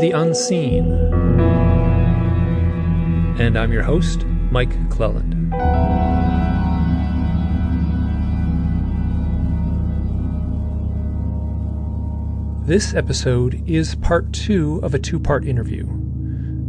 [0.00, 0.92] The Unseen.
[3.40, 5.50] And I'm your host, Mike Clelland.
[12.64, 15.88] This episode is part two of a two part interview.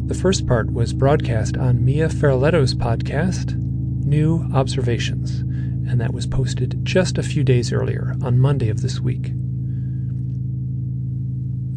[0.07, 5.41] The first part was broadcast on Mia Feroleto's podcast, New Observations,
[5.87, 9.33] and that was posted just a few days earlier, on Monday of this week.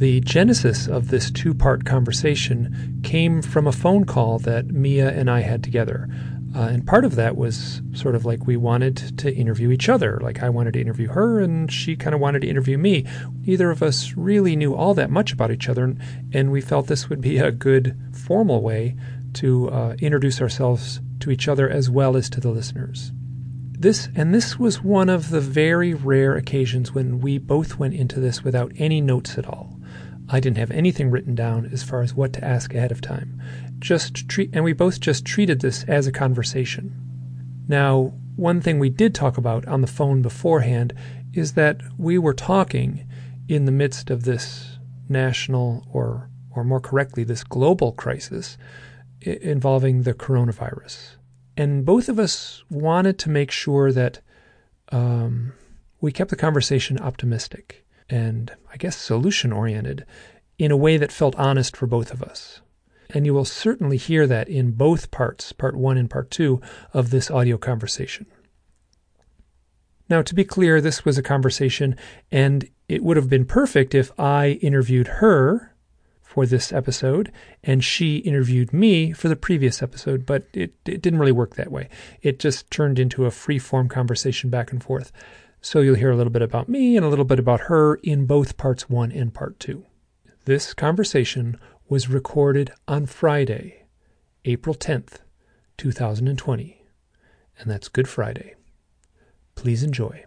[0.03, 5.31] The genesis of this two part conversation came from a phone call that Mia and
[5.31, 6.09] I had together.
[6.57, 10.19] Uh, and part of that was sort of like we wanted to interview each other.
[10.21, 13.07] Like I wanted to interview her, and she kind of wanted to interview me.
[13.47, 15.95] Neither of us really knew all that much about each other,
[16.33, 18.97] and, we felt this would be a good formal way
[19.35, 23.13] to uh, introduce ourselves to each other as well as to the listeners.
[23.79, 28.19] This and this was one of the very rare occasions when we both went into
[28.19, 29.72] this without any notes at all.
[30.33, 33.41] I didn't have anything written down as far as what to ask ahead of time.
[33.79, 36.97] Just treat, and we both just treated this as a conversation.
[37.69, 40.95] Now, one thing we did talk about on the phone beforehand
[41.35, 43.07] is that we were talking
[43.47, 48.57] in the midst of this national, or or more correctly, this global crisis
[49.21, 51.17] involving the coronavirus,
[51.59, 54.21] and both of us wanted to make sure that
[54.91, 55.53] um,
[56.01, 57.82] we kept the conversation optimistic
[58.13, 60.05] and I guess solution oriented
[60.59, 62.61] in a way that felt honest for both of us.
[63.11, 66.61] And you will certainly hear that in both parts, part one and part two,
[66.93, 68.27] of this audio conversation.
[70.11, 71.97] Now, to be clear, this was a conversation,
[72.31, 75.75] and it would have been perfect if I interviewed her
[76.23, 77.31] for this episode
[77.63, 81.71] and she interviewed me for the previous episode, but it, it didn't really work that
[81.71, 81.91] way.
[82.23, 85.13] It just turned into a free form conversation back and forth.
[85.65, 88.27] So you'll hear a little bit about me and a little bit about her in
[88.27, 89.87] both parts one and part two.
[90.45, 91.57] This conversation
[91.89, 93.85] was recorded on Friday,
[94.45, 95.19] April 10th,
[95.77, 96.85] 2020,
[97.61, 98.57] and that's Good Friday.
[99.55, 100.25] Please enjoy.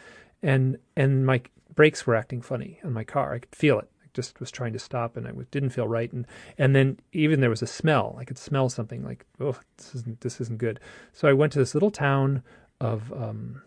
[0.42, 1.42] and and my
[1.74, 3.34] brakes were acting funny on my car.
[3.34, 6.12] I could feel it just was trying to stop and I didn't feel right.
[6.12, 6.26] And
[6.58, 8.16] and then even there was a smell.
[8.18, 10.80] I could smell something like oh this isn't this isn't good.
[11.12, 12.42] So i went to this little town
[12.80, 13.62] of um,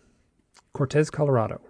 [0.73, 1.61] cortez colorado.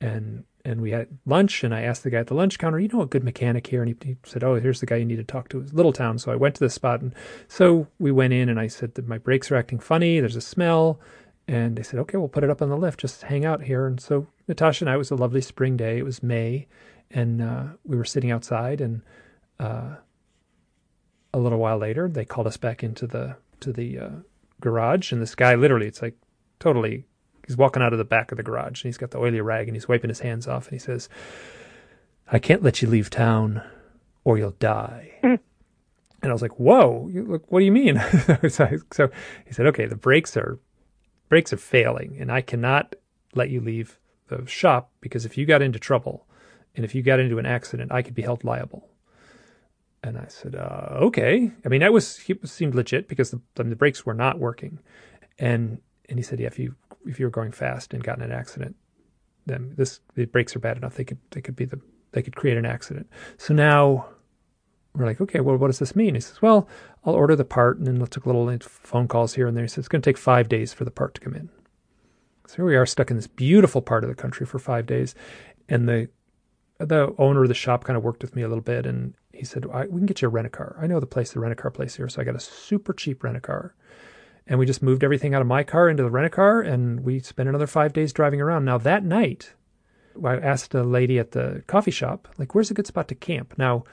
[0.00, 2.88] And and we had lunch and i asked the guy at the lunch counter you
[2.88, 3.82] know a good mechanic here?
[3.82, 5.60] And he, he said oh here's the guy you need to talk to.
[5.60, 6.18] It's little town.
[6.18, 7.14] So i went to this spot and
[7.48, 10.20] so we went in and i said that my brakes are acting funny.
[10.20, 11.00] There's a smell.
[11.48, 13.00] And they said, okay, we'll put it up on the lift.
[13.00, 13.84] Just hang out here.
[13.84, 15.98] And so Natasha and I, it was a lovely spring day.
[15.98, 16.68] It was May
[17.10, 19.02] and uh, we were sitting outside, and
[19.58, 19.96] uh,
[21.34, 24.10] a little while later, they called us back into the to the uh,
[24.60, 26.16] garage, and this guy literally, it's like
[26.58, 27.04] totally,
[27.46, 29.68] he's walking out of the back of the garage, and he's got the oily rag,
[29.68, 31.08] and he's wiping his hands off, and he says,
[32.30, 33.62] "I can't let you leave town,
[34.24, 35.12] or you'll die."
[36.22, 37.08] And I was like, "Whoa!
[37.10, 37.98] You, look, what do you mean?"
[38.50, 40.58] so he said, "Okay, the brakes are
[41.30, 42.94] brakes are failing, and I cannot
[43.34, 43.98] let you leave
[44.28, 46.26] the shop because if you got into trouble."
[46.74, 48.88] And if you got into an accident, I could be held liable.
[50.02, 51.52] And I said, uh, okay.
[51.64, 54.78] I mean, that was seemed legit because the, the brakes were not working.
[55.38, 56.74] And and he said, yeah, if you
[57.06, 58.76] if you were going fast and got in an accident,
[59.46, 59.74] them.
[59.76, 61.80] This the brakes are bad enough; they could they could be the
[62.12, 63.08] they could create an accident.
[63.36, 64.08] So now
[64.94, 66.14] we're like, okay, well, what does this mean?
[66.14, 66.68] He says, well,
[67.04, 69.64] I'll order the part, and then took a little phone calls here and there.
[69.64, 71.48] He says it's going to take five days for the part to come in.
[72.48, 75.14] So here we are, stuck in this beautiful part of the country for five days,
[75.68, 76.08] and the
[76.80, 79.44] the owner of the shop kind of worked with me a little bit, and he
[79.44, 80.76] said, "We can get you a rent a car.
[80.80, 82.92] I know the place, the rent a car place here." So I got a super
[82.92, 83.74] cheap rent a car,
[84.46, 87.00] and we just moved everything out of my car into the rent a car, and
[87.00, 88.64] we spent another five days driving around.
[88.64, 89.54] Now that night,
[90.24, 93.54] I asked a lady at the coffee shop, like, "Where's a good spot to camp?"
[93.56, 93.84] Now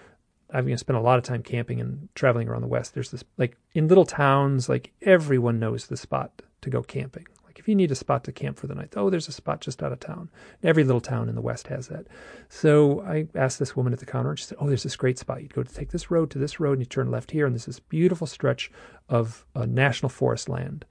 [0.49, 2.93] I've spent a lot of time camping and traveling around the West.
[2.93, 7.27] There's this like in little towns, like everyone knows the spot to go camping.
[7.57, 9.61] Like if you need a spot to camp for the night, oh, there's a spot
[9.61, 10.29] just out of town.
[10.61, 12.05] Every little town in the West has that.
[12.49, 15.17] So I asked this woman at the counter, and she said, "Oh, there's this great
[15.17, 15.41] spot.
[15.41, 17.55] You'd go to take this road to this road, and you turn left here, and
[17.55, 18.69] there's this beautiful stretch
[19.09, 20.85] of uh, national forest land,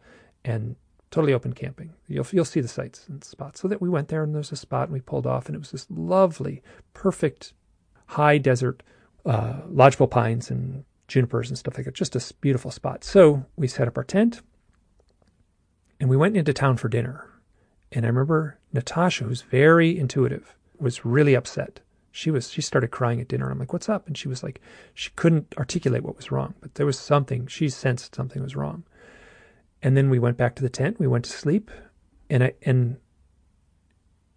[0.45, 0.75] and
[1.13, 1.93] totally open camping.
[2.09, 4.57] You'll you'll see the sights and spots." So that we went there, and there's a
[4.57, 6.65] spot, and we pulled off, and it was this lovely,
[6.95, 7.53] perfect,
[8.07, 8.83] high desert
[9.25, 11.95] uh, lodgepole pines and junipers and stuff like that.
[11.95, 13.05] Just a beautiful spot.
[13.05, 14.41] So we set up our tent
[16.01, 17.31] and we went into town for dinner.
[17.93, 21.81] And I remember Natasha, who's very intuitive, was really upset.
[22.11, 23.51] She was she started crying at dinner.
[23.51, 24.61] I'm like, "What's up?" And she was like,
[24.95, 27.47] she couldn't articulate what was wrong, but there was something.
[27.47, 28.85] She sensed something was wrong.
[29.83, 30.99] And then we went back to the tent.
[30.99, 31.71] We went to sleep,
[32.31, 32.97] and I and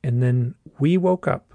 [0.03, 1.53] and then we woke up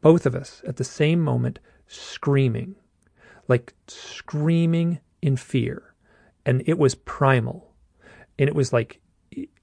[0.00, 2.76] both of us at the same moment screaming,
[3.46, 5.87] like screaming in fear.
[6.48, 7.74] And it was primal.
[8.38, 9.02] And it was like,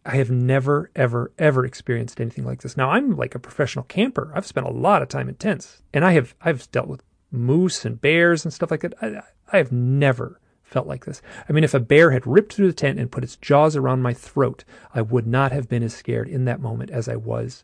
[0.06, 2.78] I have never, ever, ever experienced anything like this.
[2.78, 4.32] Now I'm like a professional camper.
[4.36, 7.02] I've spent a lot of time in tents and I have, I've dealt with
[7.32, 8.94] moose and bears and stuff like that.
[9.02, 9.22] I,
[9.52, 11.24] I have never felt like this.
[11.50, 14.04] I mean, if a bear had ripped through the tent and put its jaws around
[14.04, 17.64] my throat, I would not have been as scared in that moment as I was,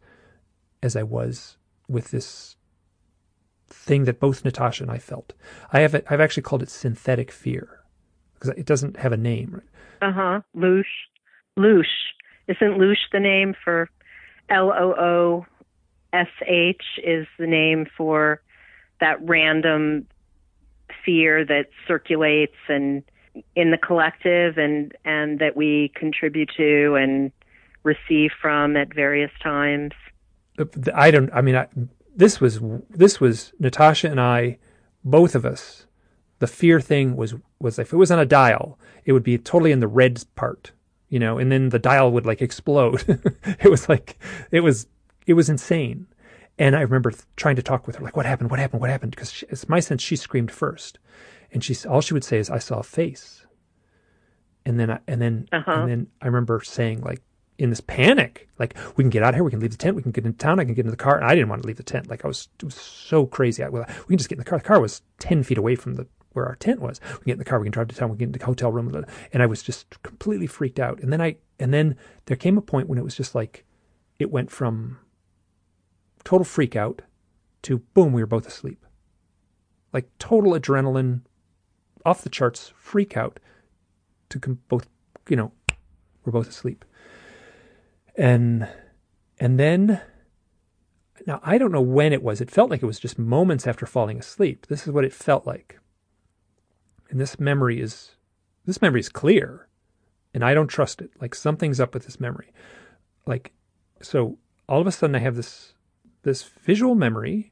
[0.82, 1.58] as I was
[1.88, 2.56] with this
[3.70, 5.34] thing that both Natasha and I felt.
[5.72, 7.81] I have I've actually called it synthetic fear
[8.42, 9.62] because it doesn't have a name.
[10.02, 10.10] Right?
[10.10, 10.42] Uh huh.
[10.56, 10.84] Loosh.
[11.58, 11.86] Loosh.
[12.48, 13.90] Isn't loosh the name for
[14.50, 15.46] L O O
[16.14, 18.42] S H is the name for
[19.00, 20.08] that random
[21.06, 23.04] fear that circulates and
[23.56, 27.32] in the collective and and that we contribute to and
[27.84, 29.94] receive from at various times.
[30.94, 31.32] I don't.
[31.34, 31.68] I mean, I,
[32.16, 32.60] this was
[32.90, 34.58] this was Natasha and I,
[35.04, 35.86] both of us.
[36.42, 39.72] The fear thing was was if it was on a dial, it would be totally
[39.72, 40.72] in the red part,
[41.08, 43.04] you know, and then the dial would like explode.
[43.60, 44.18] it was like
[44.50, 44.88] it was
[45.28, 46.08] it was insane.
[46.58, 48.50] And I remember trying to talk with her, like, "What happened?
[48.50, 48.82] What happened?
[48.82, 50.98] What happened?" Because it's my sense she screamed first,
[51.52, 53.46] and she all she would say is, "I saw a face."
[54.66, 55.72] And then I, and then uh-huh.
[55.72, 57.22] and then I remember saying like,
[57.62, 58.50] in this panic.
[58.58, 59.44] Like, we can get out of here.
[59.44, 59.96] We can leave the tent.
[59.96, 60.60] We can get into town.
[60.60, 61.18] I can get into the car.
[61.18, 62.10] And I didn't want to leave the tent.
[62.10, 63.64] Like, I was, it was so crazy.
[63.64, 64.58] I, well, we can just get in the car.
[64.58, 67.00] The car was 10 feet away from the where our tent was.
[67.20, 67.60] We get in the car.
[67.60, 68.10] We can drive to town.
[68.10, 69.06] We get in the hotel room.
[69.34, 71.00] And I was just completely freaked out.
[71.02, 71.96] And then I, and then
[72.26, 73.66] there came a point when it was just like,
[74.20, 75.00] it went from
[76.24, 77.02] total freak out
[77.64, 78.86] to boom, we were both asleep.
[79.94, 81.22] Like total adrenaline,
[82.06, 83.40] off the charts freak out
[84.30, 84.88] to com- both,
[85.30, 85.52] you know,
[86.24, 86.86] we're both asleep
[88.16, 88.68] and
[89.40, 90.02] and then
[91.26, 92.42] now I don't know when it was.
[92.42, 94.68] It felt like it was just moments after falling asleep.
[94.68, 95.80] This is what it felt like.
[97.12, 98.16] And this memory is
[98.66, 99.68] this memory is clear
[100.34, 101.12] and I don't trust it.
[101.20, 102.52] Like something's up with this memory.
[103.28, 103.52] Like
[104.02, 104.38] so
[104.68, 105.76] all of a sudden I have this
[106.24, 107.52] this visual memory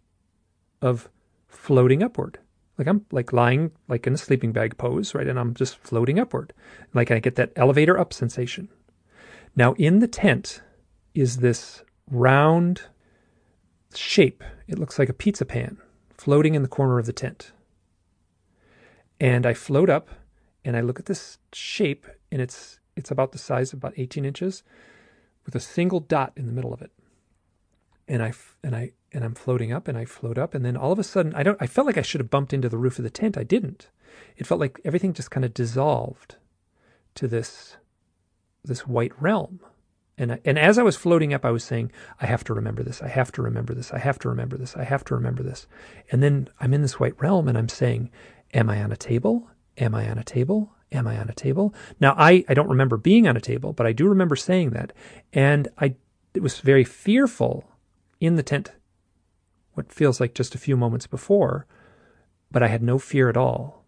[0.82, 1.10] of
[1.48, 2.40] floating upward.
[2.78, 5.28] Like I'm like lying like in a sleeping bag pose, right?
[5.28, 6.54] And I'm just floating upward.
[6.94, 8.70] Like I get that elevator up sensation.
[9.56, 10.62] Now, in the tent
[11.14, 12.84] is this round
[13.94, 14.44] shape.
[14.68, 15.78] It looks like a pizza pan
[16.14, 17.52] floating in the corner of the tent.
[19.20, 20.10] And I float up
[20.64, 24.26] and I look at this shape, and it's it's about the size of about 18
[24.26, 24.64] inches
[25.46, 26.92] with a single dot in the middle of it.
[28.08, 28.34] And I
[28.64, 31.04] and I and I'm floating up and I float up and then all of a
[31.04, 33.10] sudden I don't I felt like I should have bumped into the roof of the
[33.10, 33.38] tent.
[33.38, 33.90] I didn't.
[34.38, 36.36] It felt like everything just kind of dissolved
[37.16, 37.78] to this
[38.64, 39.62] this white realm.
[40.18, 42.84] And, I, and as I was floating up, I was saying, I have to remember
[42.84, 43.02] this.
[43.02, 43.94] I have to remember this.
[43.94, 44.76] I have to remember this.
[44.76, 45.66] I have to remember this.
[46.12, 48.12] And then I'm in this white realm and I'm saying,
[48.54, 49.50] Am I on a table?
[49.78, 50.74] Am I on a table?
[50.92, 51.74] Am I on a table?
[52.00, 54.92] Now, I, I don't remember being on a table, but I do remember saying that.
[55.34, 55.96] And I
[56.34, 57.70] it was very fearful
[58.20, 58.72] in the tent,
[59.74, 61.66] what feels like just a few moments before,
[62.52, 63.86] but I had no fear at all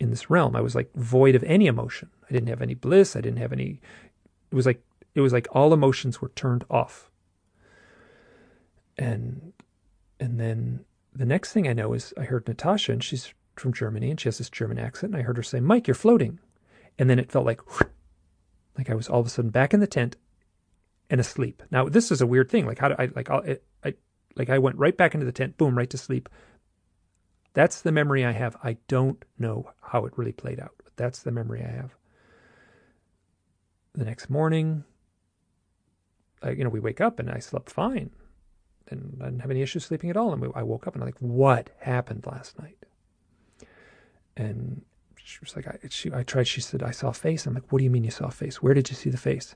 [0.00, 0.54] in this realm.
[0.56, 2.10] I was like void of any emotion.
[2.28, 3.16] I didn't have any bliss.
[3.16, 3.80] I didn't have any
[4.50, 4.82] it was like
[5.14, 7.10] It was like all emotions were turned off.
[8.96, 9.52] And
[10.20, 10.84] and then
[11.14, 14.28] the next thing I know is I heard Natasha, and she's from Germany, and she
[14.28, 16.38] has this German accent, and I heard her say, "Mike, you're floating,"
[16.98, 17.60] and then it felt like,
[18.78, 20.16] like I was all of a sudden back in the tent
[21.10, 21.62] and asleep.
[21.70, 22.66] Now this is a weird thing.
[22.66, 23.94] Like how do I like I, I
[24.36, 26.28] like I went right back into the tent, boom, right to sleep.
[27.54, 28.56] That's the memory I have.
[28.62, 31.94] I don't know how it really played out, but that's the memory I have.
[33.94, 34.84] The next morning,
[36.42, 38.10] I, you know, we wake up and I slept fine,
[38.88, 40.32] and I didn't have any issues sleeping at all.
[40.32, 42.76] And we, I woke up and I'm like, what happened last night?
[44.38, 44.82] And
[45.16, 46.48] she was like, I, she, I tried.
[46.48, 47.46] She said, I saw a face.
[47.46, 48.62] I'm like, what do you mean you saw a face?
[48.62, 49.54] Where did you see the face?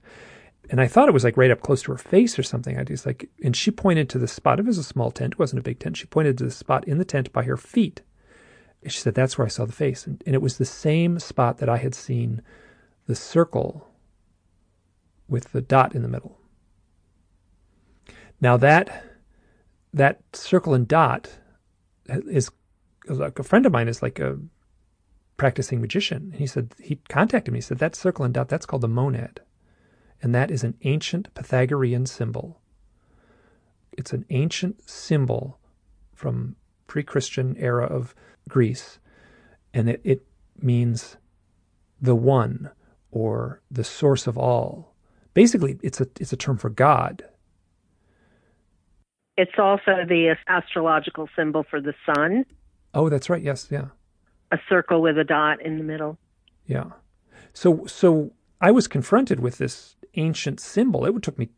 [0.71, 2.79] and I thought it was like right up close to her face or something.
[2.79, 4.61] I just like, and she pointed to the spot.
[4.61, 5.97] It was a small tent, it wasn't a big tent.
[5.97, 8.03] She pointed to the spot in the tent by her feet.
[8.83, 10.07] And she said, That's where I saw the face.
[10.07, 12.43] And, and it was the same spot that I had seen
[13.07, 13.89] the circle
[15.29, 16.39] with the dot in the middle.
[18.41, 19.05] Now that
[19.95, 21.31] that circle and dot
[22.09, 22.51] uh, is
[23.09, 24.39] like a friend of mine is like a
[25.43, 26.31] practicing magician.
[26.33, 27.59] And he said he contacted me.
[27.59, 29.41] He said that circle and dot that's called the monad
[30.23, 32.61] and that is an ancient Pythagorean symbol.
[33.93, 35.59] It's an ancient symbol
[36.15, 36.55] from
[36.87, 38.15] pre-Christian era of
[38.49, 39.01] Greece,
[39.75, 40.27] and it, it
[40.61, 41.17] means
[42.01, 42.71] the one
[43.11, 44.95] or the source of all.
[45.35, 47.25] Basically, it's a it's a term for God.
[49.37, 52.45] It's also the astrological symbol for the sun.
[52.95, 53.43] Oh, that's right.
[53.43, 53.87] Yes, yeah.
[54.53, 56.19] A circle with a dot in the middle.
[56.67, 56.91] Yeah.
[57.53, 61.05] So so I was confronted with this ancient symbol.
[61.05, 61.49] It took me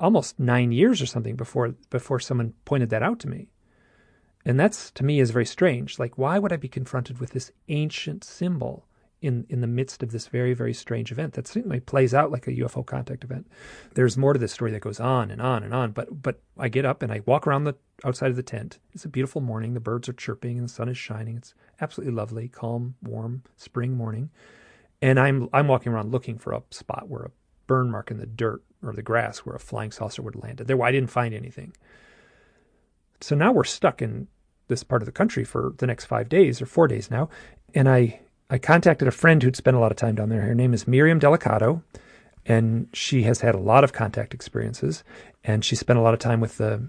[0.00, 3.48] almost nine years or something before before someone pointed that out to me.
[4.44, 5.98] And that's to me is very strange.
[5.98, 8.86] Like, why would I be confronted with this ancient symbol
[9.22, 12.46] in in the midst of this very very strange event that certainly plays out like
[12.46, 13.46] a UFO contact event?
[13.94, 15.92] There's more to this story that goes on and on and on.
[15.92, 17.74] But but I get up and I walk around the
[18.04, 18.78] outside of the tent.
[18.92, 19.74] It's a beautiful morning.
[19.74, 21.36] The birds are chirping and the sun is shining.
[21.36, 24.30] It's absolutely lovely, calm, warm spring morning.
[25.02, 27.30] And I'm I'm walking around looking for a spot where a
[27.66, 30.58] burn mark in the dirt or the grass where a flying saucer would land.
[30.58, 31.72] There, I didn't find anything.
[33.20, 34.28] So now we're stuck in
[34.68, 37.28] this part of the country for the next five days or four days now.
[37.74, 38.20] And I,
[38.52, 40.40] I contacted a friend who'd spent a lot of time down there.
[40.42, 41.82] Her name is Miriam Delicado,
[42.44, 45.04] and she has had a lot of contact experiences.
[45.44, 46.82] And she spent a lot of time with the,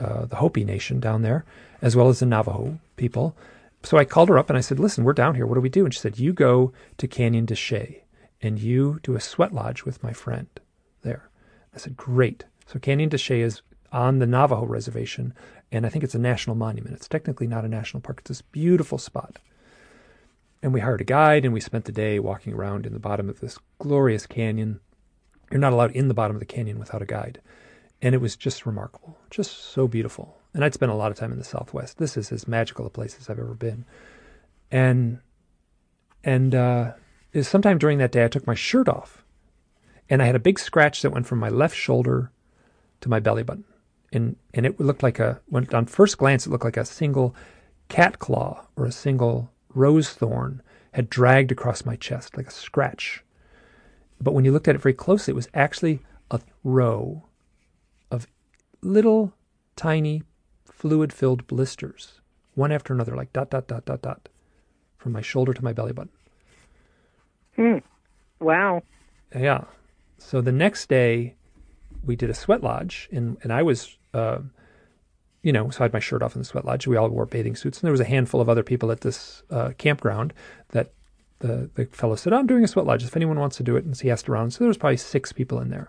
[0.00, 1.44] uh, the Hopi Nation down there,
[1.80, 3.36] as well as the Navajo people.
[3.84, 5.46] So I called her up and I said, Listen, we're down here.
[5.46, 5.84] What do we do?
[5.84, 8.02] And she said, You go to Canyon de Chelly
[8.42, 10.48] and you do a sweat lodge with my friend
[11.02, 11.28] there.
[11.74, 12.44] I said, Great.
[12.66, 13.62] So Canyon de Chelly is
[13.92, 15.32] on the Navajo reservation,
[15.70, 16.96] and I think it's a national monument.
[16.96, 19.38] It's technically not a national park, it's this beautiful spot.
[20.62, 23.28] And we hired a guide and we spent the day walking around in the bottom
[23.28, 24.80] of this glorious canyon.
[25.50, 27.40] You're not allowed in the bottom of the canyon without a guide.
[28.02, 30.38] And it was just remarkable, just so beautiful.
[30.54, 31.98] And I'd spent a lot of time in the Southwest.
[31.98, 33.84] This is as magical a place as I've ever been.
[34.70, 35.20] And
[36.24, 36.92] and uh,
[37.42, 39.24] sometime during that day I took my shirt off
[40.10, 42.32] and I had a big scratch that went from my left shoulder
[43.00, 43.64] to my belly button.
[44.12, 47.34] And and it looked like a when on first glance it looked like a single
[47.88, 53.22] cat claw or a single rose thorn had dragged across my chest like a scratch.
[54.20, 57.24] But when you looked at it very closely, it was actually a row
[58.10, 58.26] of
[58.82, 59.32] little
[59.76, 60.22] tiny
[60.64, 62.20] fluid filled blisters,
[62.54, 64.28] one after another, like dot, dot, dot, dot, dot,
[64.96, 66.12] from my shoulder to my belly button.
[67.56, 67.78] Hmm.
[68.40, 68.82] Wow.
[69.34, 69.64] Yeah.
[70.18, 71.34] So the next day,
[72.04, 74.38] we did a sweat lodge, and and I was, uh,
[75.48, 76.86] you know, so I had my shirt off in the sweat lodge.
[76.86, 79.42] We all wore bathing suits, and there was a handful of other people at this
[79.50, 80.34] uh, campground
[80.72, 80.92] that
[81.38, 83.02] the the fellow said, "I'm doing a sweat lodge.
[83.02, 84.50] If anyone wants to do it," and he asked around.
[84.50, 85.88] So there was probably six people in there,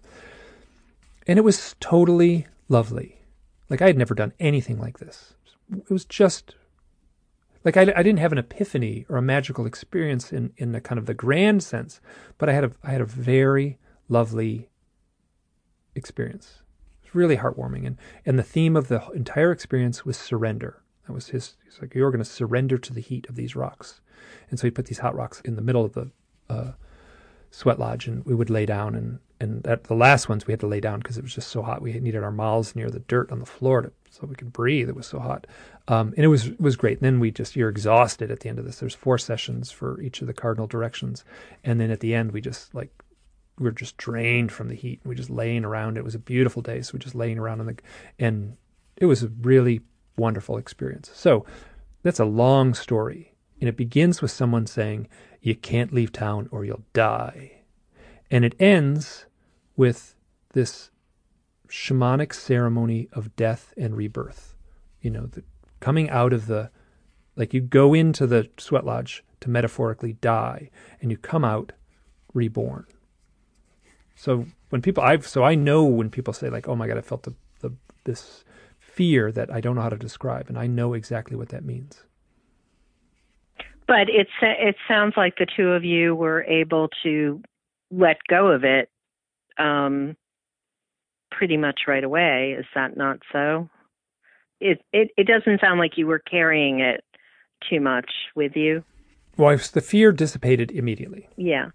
[1.28, 3.20] and it was totally lovely.
[3.70, 5.34] Like I had never done anything like this.
[5.76, 6.56] It was just
[7.66, 10.98] like I, I didn't have an epiphany or a magical experience in in the kind
[10.98, 12.00] of the grand sense,
[12.38, 14.70] but I had a I had a very lovely
[15.96, 16.62] experience.
[17.10, 20.84] It's really heartwarming, and and the theme of the entire experience was surrender.
[21.08, 21.56] That was his.
[21.66, 24.00] He's like, you're going to surrender to the heat of these rocks,
[24.52, 26.12] and so he put these hot rocks in the middle of the
[26.52, 26.74] uh,
[27.50, 28.94] sweat lodge, and we would lay down.
[28.94, 31.48] And and at the last ones we had to lay down because it was just
[31.48, 31.82] so hot.
[31.82, 34.88] We needed our mouths near the dirt on the floor to, so we could breathe.
[34.88, 35.48] It was so hot,
[35.88, 37.00] um, and it was was great.
[37.00, 38.80] And then we just you're exhausted at the end of this.
[38.80, 41.26] There's four sessions for each of the cardinal directions,
[41.64, 42.92] and then at the end we just like
[43.60, 45.02] we were just drained from the heat.
[45.04, 45.98] We just laying around.
[45.98, 47.76] It was a beautiful day, so we just laying around in the
[48.18, 48.56] and
[48.96, 49.82] it was a really
[50.18, 51.12] wonderful experience.
[51.14, 51.46] So
[52.04, 55.08] that's a long story, and it begins with someone saying,
[55.42, 57.64] "You can't leave town or you'll die,"
[58.32, 59.26] and it ends
[59.76, 60.16] with
[60.54, 60.92] this
[61.68, 64.56] shamanic ceremony of death and rebirth.
[65.02, 65.44] You know, the,
[65.80, 66.72] coming out of the,
[67.36, 70.70] like you go into the sweat lodge to metaphorically die,
[71.02, 71.72] and you come out
[72.34, 72.86] reborn.
[74.20, 77.02] So when people, I've, so I know when people say like, "Oh my God, I
[77.02, 77.72] felt the, the
[78.04, 78.44] this
[78.78, 82.04] fear that I don't know how to describe," and I know exactly what that means.
[83.88, 87.42] But it's it sounds like the two of you were able to
[87.92, 88.90] let go of it
[89.58, 90.18] um,
[91.32, 92.58] pretty much right away.
[92.60, 93.70] Is that not so?
[94.60, 97.06] It, it it doesn't sound like you were carrying it
[97.70, 98.84] too much with you.
[99.38, 101.30] Well, the fear dissipated immediately.
[101.38, 101.70] Yeah.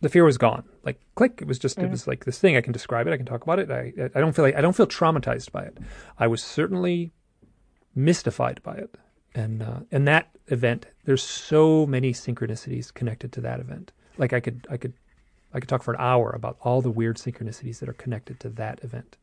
[0.00, 0.64] The fear was gone.
[0.84, 1.38] Like click.
[1.40, 1.76] It was just.
[1.76, 1.86] Mm-hmm.
[1.86, 2.56] It was like this thing.
[2.56, 3.12] I can describe it.
[3.12, 3.70] I can talk about it.
[3.70, 5.78] I I don't feel like I don't feel traumatized by it.
[6.18, 7.12] I was certainly
[7.94, 8.96] mystified by it.
[9.34, 13.92] And uh, and that event, there's so many synchronicities connected to that event.
[14.18, 14.92] Like I could I could
[15.52, 18.48] I could talk for an hour about all the weird synchronicities that are connected to
[18.50, 19.16] that event.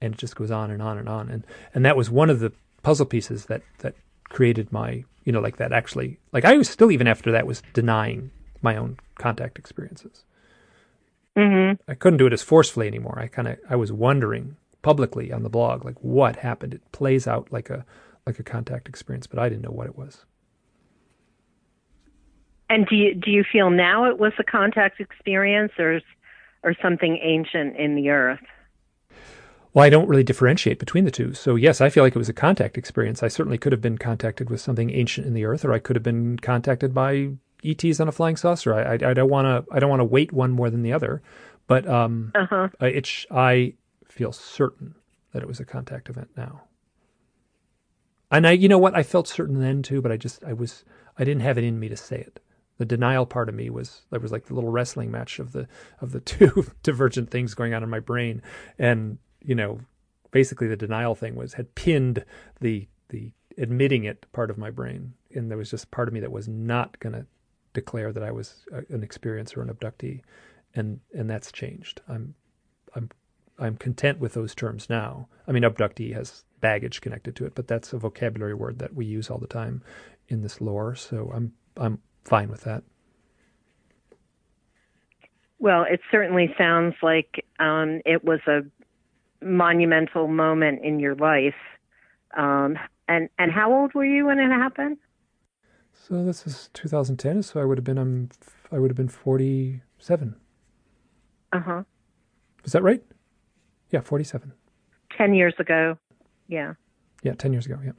[0.00, 1.30] And it just goes on and on and on.
[1.30, 2.52] And and that was one of the
[2.82, 6.90] puzzle pieces that that created my, you know, like that actually like I was still
[6.90, 8.30] even after that was denying
[8.62, 10.24] my own contact experiences.
[11.36, 11.80] Mm-hmm.
[11.90, 13.18] I couldn't do it as forcefully anymore.
[13.18, 16.74] I kind of I was wondering publicly on the blog like what happened.
[16.74, 17.84] It plays out like a
[18.26, 20.24] like a contact experience, but I didn't know what it was.
[22.68, 26.00] And do you do you feel now it was a contact experience or
[26.62, 28.40] or something ancient in the earth?
[29.72, 31.32] Well, I don't really differentiate between the two.
[31.32, 33.22] So yes, I feel like it was a contact experience.
[33.22, 35.96] I certainly could have been contacted with something ancient in the earth, or I could
[35.96, 37.30] have been contacted by
[37.64, 38.74] ETs on a flying saucer.
[38.74, 40.92] I, I, I don't want to I don't want to weight one more than the
[40.92, 41.22] other,
[41.66, 42.68] but um, uh-huh.
[42.80, 43.74] it's I
[44.06, 44.94] feel certain
[45.32, 46.62] that it was a contact event now.
[48.32, 50.84] And I, you know what, I felt certain then too, but I just I was
[51.18, 52.40] I didn't have it in me to say it
[52.80, 55.68] the denial part of me was there was like the little wrestling match of the
[56.00, 58.40] of the two divergent things going on in my brain
[58.78, 59.78] and you know
[60.30, 62.24] basically the denial thing was had pinned
[62.60, 66.20] the the admitting it part of my brain and there was just part of me
[66.20, 67.26] that was not going to
[67.72, 70.22] declare that I was an experiencer or an abductee
[70.74, 72.32] and and that's changed i'm
[72.94, 73.10] i'm
[73.58, 77.66] i'm content with those terms now i mean abductee has baggage connected to it but
[77.66, 79.82] that's a vocabulary word that we use all the time
[80.28, 82.82] in this lore so i'm i'm fine with that.
[85.58, 88.60] Well, it certainly sounds like um, it was a
[89.44, 91.54] monumental moment in your life.
[92.36, 92.78] Um,
[93.08, 94.96] and and how old were you when it happened?
[96.08, 97.42] So this is 2010.
[97.42, 98.28] So I would have been um,
[98.72, 100.34] I would have been 47.
[101.52, 101.82] Uh huh.
[102.64, 103.02] Is that right?
[103.90, 104.52] Yeah, 47.
[105.16, 105.98] Ten years ago.
[106.48, 106.74] Yeah.
[107.22, 107.78] Yeah, ten years ago.
[107.84, 107.92] Yeah.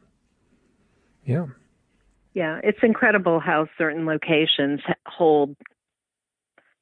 [1.25, 1.45] Yeah.
[2.33, 5.55] Yeah, it's incredible how certain locations hold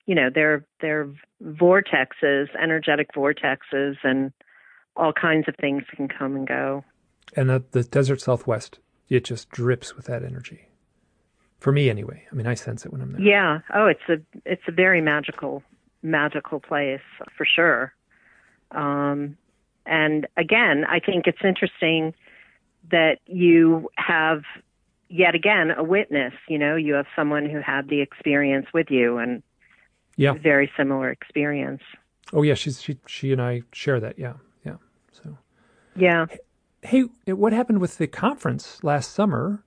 [0.05, 1.08] you know, they're they're
[1.43, 4.32] vortexes, energetic vortexes and
[4.95, 6.84] all kinds of things can come and go.
[7.36, 10.68] And the, the desert southwest, it just drips with that energy.
[11.60, 12.26] For me anyway.
[12.32, 13.22] I mean, I sense it when I'm there.
[13.22, 13.60] Yeah.
[13.74, 15.63] Oh, it's a it's a very magical
[16.02, 17.02] magical place
[17.38, 17.93] for sure.
[18.72, 19.38] Um,
[19.86, 22.13] and again, I think it's interesting
[22.91, 24.43] that you have
[25.10, 26.34] yet again a witness.
[26.48, 29.43] You know, you have someone who had the experience with you and
[30.15, 31.82] yeah, very similar experience.
[32.34, 34.19] Oh yeah, she's she she and I share that.
[34.19, 34.34] Yeah,
[34.65, 34.76] yeah.
[35.12, 35.38] So
[35.95, 36.28] yeah.
[36.82, 39.63] Hey, what happened with the conference last summer,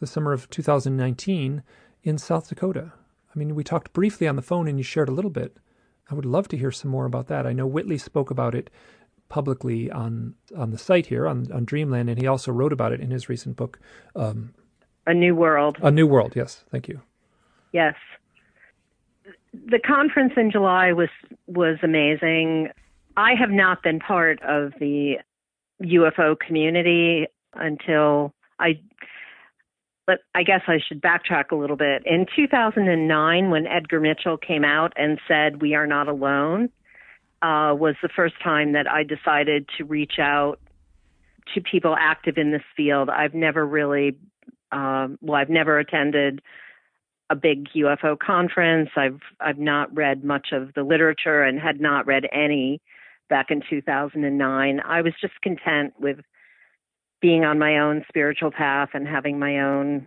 [0.00, 1.62] the summer of 2019
[2.02, 2.92] in South Dakota?
[3.34, 5.56] I mean, we talked briefly on the phone and you shared a little bit.
[6.10, 7.46] I would love to hear some more about that.
[7.46, 8.70] I know Whitley spoke about it
[9.28, 13.00] publicly on on the site here on on Dreamland, and he also wrote about it
[13.00, 13.78] in his recent book,
[14.16, 14.54] um,
[15.06, 15.78] a New World.
[15.82, 16.64] A New World, yes.
[16.70, 17.00] Thank you.
[17.72, 17.94] Yes.
[19.52, 21.08] The conference in July was
[21.46, 22.68] was amazing.
[23.16, 25.16] I have not been part of the
[25.82, 28.80] UFO community until I
[30.08, 32.02] but I guess I should backtrack a little bit.
[32.06, 36.70] In 2009, when Edgar Mitchell came out and said, We are not alone,
[37.42, 40.60] uh, was the first time that I decided to reach out
[41.54, 43.10] to people active in this field.
[43.10, 44.16] I've never really
[44.72, 46.40] um, well, I've never attended
[47.28, 48.88] a big UFO conference.
[48.96, 52.80] I've I've not read much of the literature and had not read any
[53.28, 54.80] back in 2009.
[54.80, 56.20] I was just content with
[57.20, 60.06] being on my own spiritual path and having my own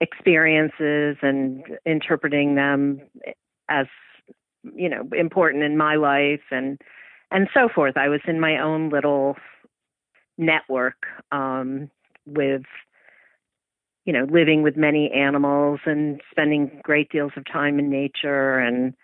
[0.00, 3.00] experiences and interpreting them
[3.68, 3.86] as
[4.74, 6.80] you know important in my life and
[7.30, 7.96] and so forth.
[7.96, 9.36] I was in my own little
[10.38, 11.90] network um,
[12.26, 12.62] with
[14.04, 18.94] you know, living with many animals and spending great deals of time in nature and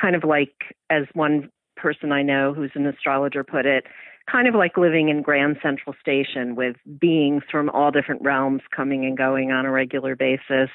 [0.00, 0.54] kind of like
[0.90, 3.84] as one person I know who's an astrologer put it,
[4.30, 9.04] kind of like living in Grand Central Station with beings from all different realms coming
[9.04, 10.70] and going on a regular basis.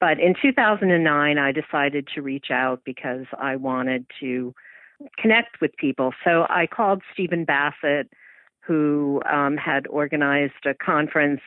[0.00, 4.54] But in 2009, I decided to reach out because I wanted to
[5.18, 6.12] connect with people.
[6.24, 8.10] So I called Stephen Bassett,
[8.66, 11.40] who um, had organized a conference,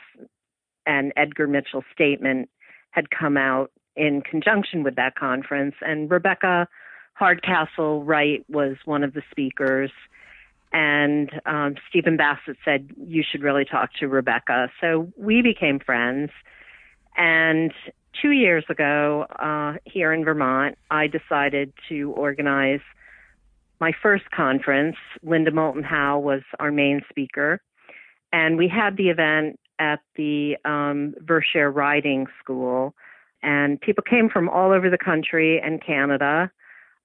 [0.86, 2.49] and Edgar Mitchell's statement
[2.91, 5.75] had come out in conjunction with that conference.
[5.82, 6.67] And Rebecca
[7.13, 9.91] Hardcastle Wright was one of the speakers.
[10.73, 14.69] And um, Stephen Bassett said, You should really talk to Rebecca.
[14.81, 16.31] So we became friends.
[17.15, 17.71] And
[18.19, 22.81] two years ago, uh, here in Vermont, I decided to organize
[23.79, 24.95] my first conference.
[25.21, 27.62] Linda Moulton Howe was our main speaker.
[28.31, 32.95] And we had the event at the um, Vershire Riding School.
[33.43, 36.49] And people came from all over the country and Canada.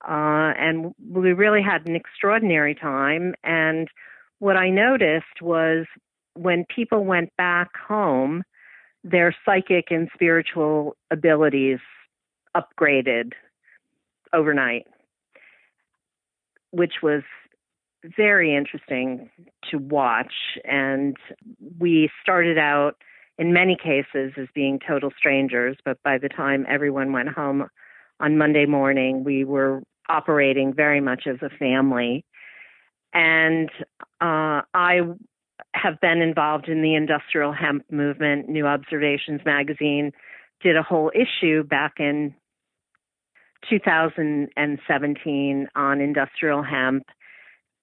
[0.07, 3.35] Uh, and we really had an extraordinary time.
[3.43, 3.89] And
[4.39, 5.87] what I noticed was
[6.35, 8.45] when people went back home,
[9.03, 11.79] their psychic and spiritual abilities
[12.57, 13.33] upgraded
[14.33, 14.87] overnight,
[16.71, 17.23] which was
[18.05, 19.29] very interesting
[19.71, 20.33] to watch.
[20.65, 21.17] And
[21.79, 22.97] we started out
[23.39, 27.69] in many cases as being total strangers, but by the time everyone went home
[28.21, 32.25] on Monday morning, we were operating very much as a family.
[33.13, 33.69] And
[34.21, 35.01] uh, I
[35.75, 38.49] have been involved in the industrial hemp movement.
[38.49, 40.13] New Observations magazine
[40.61, 42.35] did a whole issue back in
[43.69, 47.05] 2017 on industrial hemp.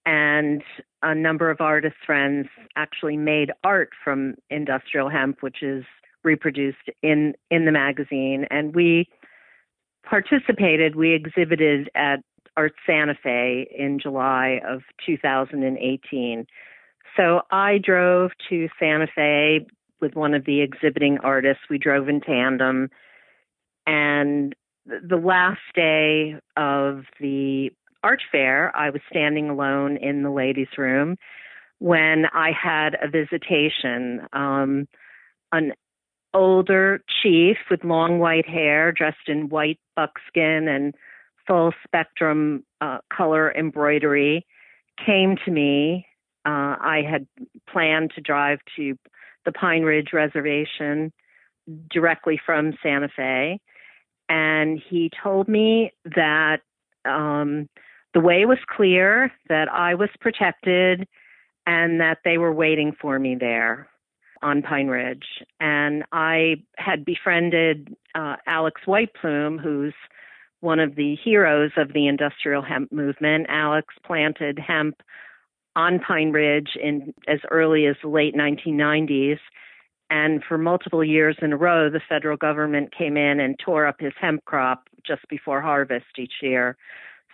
[0.06, 0.62] And
[1.02, 5.84] a number of artist friends actually made art from industrial hemp, which is
[6.24, 8.46] reproduced in, in the magazine.
[8.52, 9.08] And we
[10.10, 12.18] participated, we exhibited at
[12.58, 16.46] Art Santa Fe in July of 2018.
[17.18, 19.66] So I drove to Santa Fe
[20.02, 21.64] with one of the exhibiting artists.
[21.70, 22.90] We drove in tandem.
[23.88, 27.72] And the last day of the
[28.04, 31.18] art fair, I was standing alone in the ladies' room
[31.80, 34.22] when I had a visitation.
[34.34, 34.88] Um,
[35.52, 35.74] an
[36.36, 40.94] older chief with long white hair, dressed in white buckskin and
[41.48, 44.46] full spectrum uh, color embroidery,
[45.04, 46.06] came to me
[46.46, 47.26] uh, I had
[47.68, 48.96] planned to drive to
[49.46, 51.12] the Pine Ridge Reservation
[51.90, 53.60] directly from Santa Fe.
[54.30, 56.58] And he told me that
[57.04, 57.68] um,
[58.14, 61.08] the way was clear, that I was protected,
[61.66, 63.88] and that they were waiting for me there
[64.42, 65.26] on Pine Ridge.
[65.60, 69.94] And I had befriended uh, Alex Whiteplume, who's
[70.62, 73.46] one of the heroes of the industrial hemp movement.
[73.50, 75.02] Alex planted hemp
[75.76, 79.40] on Pine Ridge in as early as the late 1990s.
[80.10, 84.00] And for multiple years in a row, the federal government came in and tore up
[84.00, 86.78] his hemp crop just before harvest each year.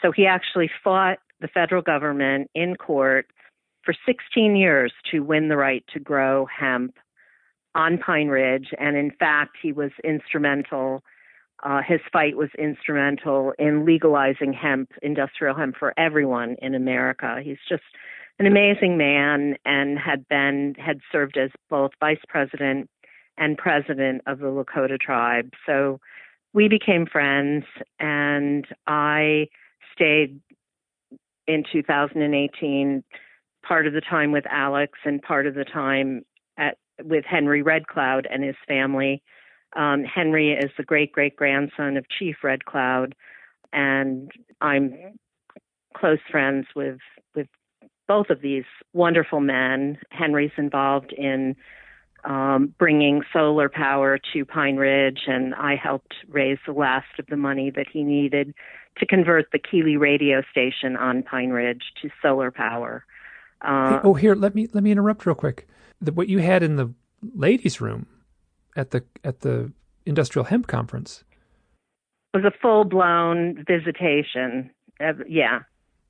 [0.02, 3.28] So he actually fought the federal government in court
[3.84, 6.96] for 16 years to win the right to grow hemp
[7.76, 8.70] on Pine Ridge.
[8.78, 11.04] And in fact, he was instrumental.
[11.64, 17.38] Uh, his fight was instrumental in legalizing hemp, industrial hemp, for everyone in America.
[17.44, 17.84] He's just
[18.40, 22.90] an amazing man and had been had served as both vice president
[23.38, 25.52] and president of the Lakota tribe.
[25.66, 26.00] So
[26.54, 27.66] we became friends
[28.00, 29.48] and I
[29.94, 30.42] stayed
[31.48, 33.04] in 2018
[33.64, 36.24] part of the time with Alex and part of the time
[36.58, 39.24] at with Henry Red Cloud and his family.
[39.76, 43.16] Um, Henry is the great great grandson of Chief Red Cloud,
[43.72, 44.94] and I'm
[45.96, 47.00] close friends with
[47.36, 47.48] with
[48.08, 49.98] both of these wonderful men.
[50.10, 51.56] Henry's involved in
[52.24, 57.38] um, bringing solar power to Pine Ridge, and I helped raise the last of the
[57.38, 58.54] money that he needed
[58.98, 63.06] to convert the KILI radio station on Pine Ridge to solar power.
[63.64, 65.68] Uh, oh, here, let me let me interrupt real quick.
[66.02, 66.92] The, what you had in the
[67.36, 68.08] ladies' room
[68.76, 69.72] at the at the
[70.06, 71.24] industrial hemp conference
[72.34, 74.72] was a full blown visitation.
[75.00, 75.60] Uh, yeah.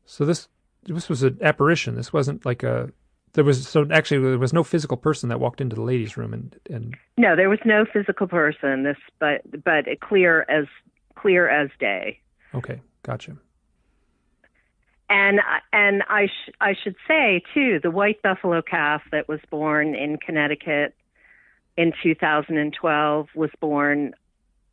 [0.05, 0.47] So this
[0.83, 1.95] this was an apparition.
[1.95, 2.91] This wasn't like a
[3.33, 6.33] there was so actually there was no physical person that walked into the ladies' room
[6.33, 8.83] and and no, there was no physical person.
[8.83, 10.65] This but but clear as
[11.15, 12.19] clear as day.
[12.53, 13.37] Okay, gotcha.
[15.11, 15.41] And
[15.73, 20.17] and I sh- I should say too, the white buffalo calf that was born in
[20.17, 20.95] Connecticut
[21.75, 24.13] in 2012 was born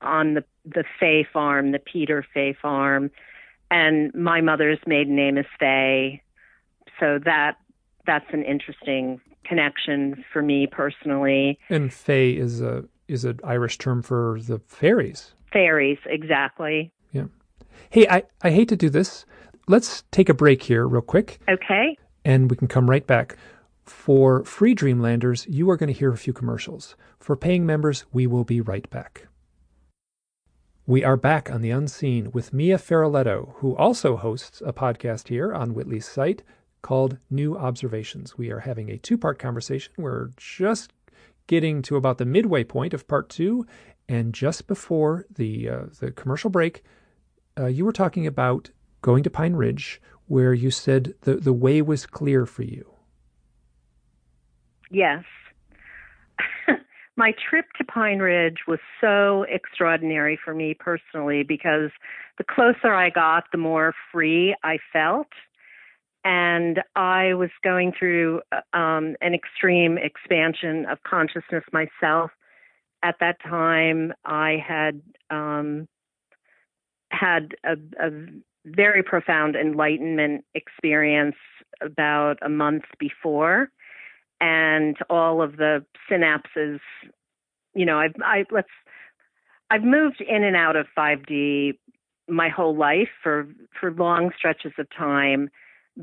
[0.01, 3.11] on the the Fay farm, the Peter Fay farm,
[3.73, 6.23] and my mother's maiden name is Fay,
[7.01, 7.57] so that
[8.07, 11.59] that's an interesting connection for me personally.
[11.69, 15.33] And Fay is a is an Irish term for the fairies.
[15.53, 16.93] Fairies, exactly.
[17.11, 17.25] Yeah.
[17.91, 19.25] Hey, I, I hate to do this.
[19.71, 21.41] Let's take a break here real quick.
[21.47, 21.95] Okay.
[22.25, 23.37] And we can come right back.
[23.85, 26.97] For free Dreamlanders, you are going to hear a few commercials.
[27.21, 29.29] For paying members, we will be right back.
[30.87, 35.53] We are back on the unseen with Mia Feroleto, who also hosts a podcast here
[35.53, 36.43] on Whitley's site
[36.81, 38.39] called New Observations.
[38.39, 39.93] We are having a two part conversation.
[39.99, 40.95] We're just
[41.47, 43.67] getting to about the midway point of part two.
[44.09, 46.83] And just before the, uh, the commercial break,
[47.59, 48.71] uh, you were talking about
[49.01, 52.95] going to Pine Ridge, where you said the, the way was clear for you.
[54.91, 55.25] Yes.
[57.17, 61.91] My trip to Pine Ridge was so extraordinary for me personally because
[62.39, 65.29] the closer I got, the more free I felt.
[66.25, 72.31] And I was going through um, an extreme expansion of consciousness myself.
[73.03, 75.87] At that time, I had um,
[77.11, 78.11] had a, a
[78.75, 81.37] very profound enlightenment experience
[81.81, 83.71] about a month before.
[84.41, 86.81] And all of the synapses
[87.75, 88.69] you know i've i let's
[89.71, 91.79] i've moved in and out of 5d
[92.29, 93.49] my whole life for
[93.81, 95.51] for long stretches of time.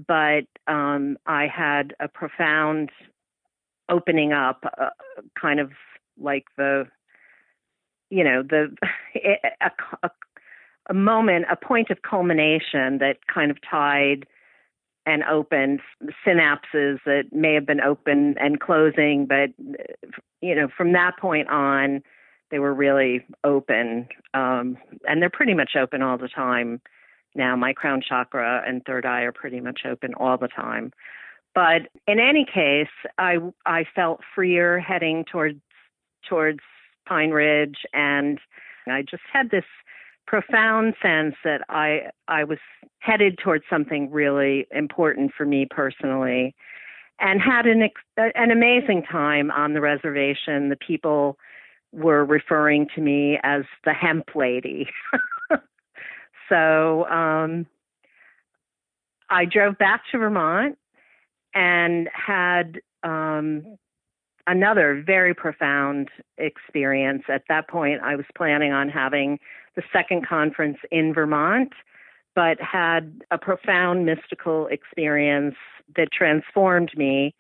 [0.07, 2.89] But um i had a profound
[3.89, 4.89] opening up uh,
[5.39, 5.71] kind of
[6.19, 6.85] like the
[8.09, 8.75] you know the
[9.61, 9.71] a,
[10.03, 10.09] a,
[10.89, 14.25] a moment, a point of culmination that kind of tied
[15.05, 15.81] and opened
[16.25, 19.49] synapses that may have been open and closing, but
[20.41, 22.01] you know, from that point on,
[22.51, 26.81] they were really open, um, and they're pretty much open all the time
[27.35, 27.55] now.
[27.55, 30.91] My crown chakra and third eye are pretty much open all the time.
[31.53, 35.59] But in any case, I I felt freer heading towards
[36.27, 36.59] towards
[37.07, 38.39] Pine Ridge, and
[38.87, 39.65] I just had this
[40.27, 42.59] profound sense that I I was
[42.99, 46.55] headed towards something really important for me personally,
[47.19, 50.69] and had an an amazing time on the reservation.
[50.69, 51.37] The people
[51.91, 54.87] were referring to me as the hemp lady.
[56.49, 57.65] so um,
[59.29, 60.77] I drove back to Vermont
[61.53, 63.77] and had um,
[64.47, 67.23] another very profound experience.
[67.29, 69.39] At that point, I was planning on having
[69.75, 71.73] the second conference in Vermont,
[72.35, 75.55] but had a profound mystical experience
[75.95, 77.33] that transformed me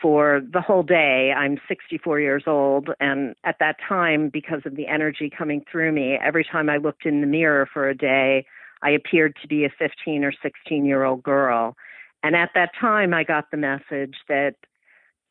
[0.00, 1.32] for the whole day.
[1.36, 6.18] I'm 64 years old, and at that time, because of the energy coming through me,
[6.22, 8.44] every time I looked in the mirror for a day,
[8.82, 11.76] I appeared to be a 15 or 16 year old girl.
[12.22, 14.56] And at that time, I got the message that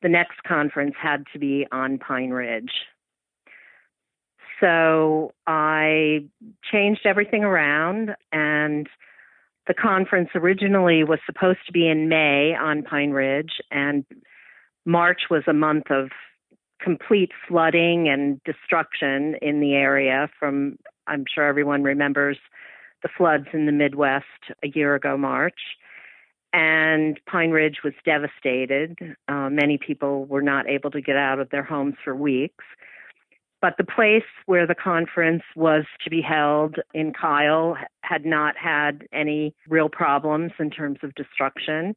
[0.04, 2.72] the next conference had to be on Pine Ridge.
[4.60, 6.26] So I
[6.72, 8.88] changed everything around, and
[9.66, 14.06] the conference originally was supposed to be in May on Pine Ridge, and
[14.86, 16.10] March was a month of
[16.82, 22.38] complete flooding and destruction in the area from I'm sure everyone remembers
[23.04, 24.26] the floods in the Midwest
[24.64, 25.60] a year ago March
[26.54, 28.96] and Pine Ridge was devastated.
[29.28, 32.64] Uh, many people were not able to get out of their homes for weeks.
[33.60, 39.08] But the place where the conference was to be held in Kyle had not had
[39.14, 41.96] any real problems in terms of destruction.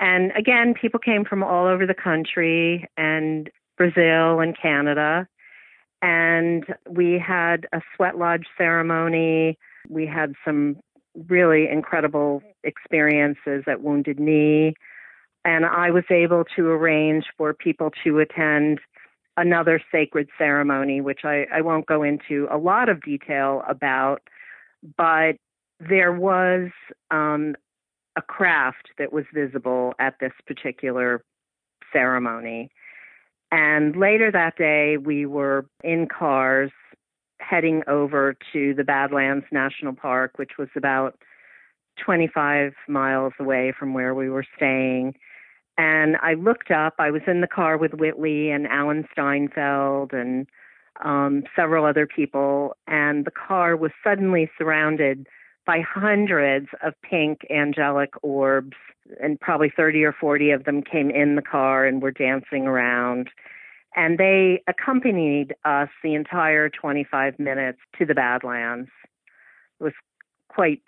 [0.00, 5.28] And again, people came from all over the country and Brazil and Canada.
[6.02, 9.58] And we had a sweat lodge ceremony.
[9.88, 10.76] We had some
[11.28, 14.74] really incredible experiences at Wounded Knee.
[15.44, 18.80] And I was able to arrange for people to attend
[19.36, 24.22] another sacred ceremony, which I, I won't go into a lot of detail about,
[24.96, 25.36] but
[25.80, 26.70] there was
[27.10, 27.56] um,
[28.16, 31.22] a craft that was visible at this particular
[31.92, 32.70] ceremony.
[33.50, 36.70] And later that day, we were in cars
[37.40, 41.18] heading over to the Badlands National Park, which was about
[42.02, 45.14] 25 miles away from where we were staying.
[45.76, 50.46] And I looked up, I was in the car with Whitley and Alan Steinfeld and
[51.04, 55.26] um, several other people, and the car was suddenly surrounded
[55.66, 58.76] by hundreds of pink angelic orbs,
[59.20, 63.30] and probably 30 or 40 of them came in the car and were dancing around
[63.94, 68.90] and they accompanied us the entire 25 minutes to the Badlands.
[69.80, 69.92] It was
[70.48, 70.82] quite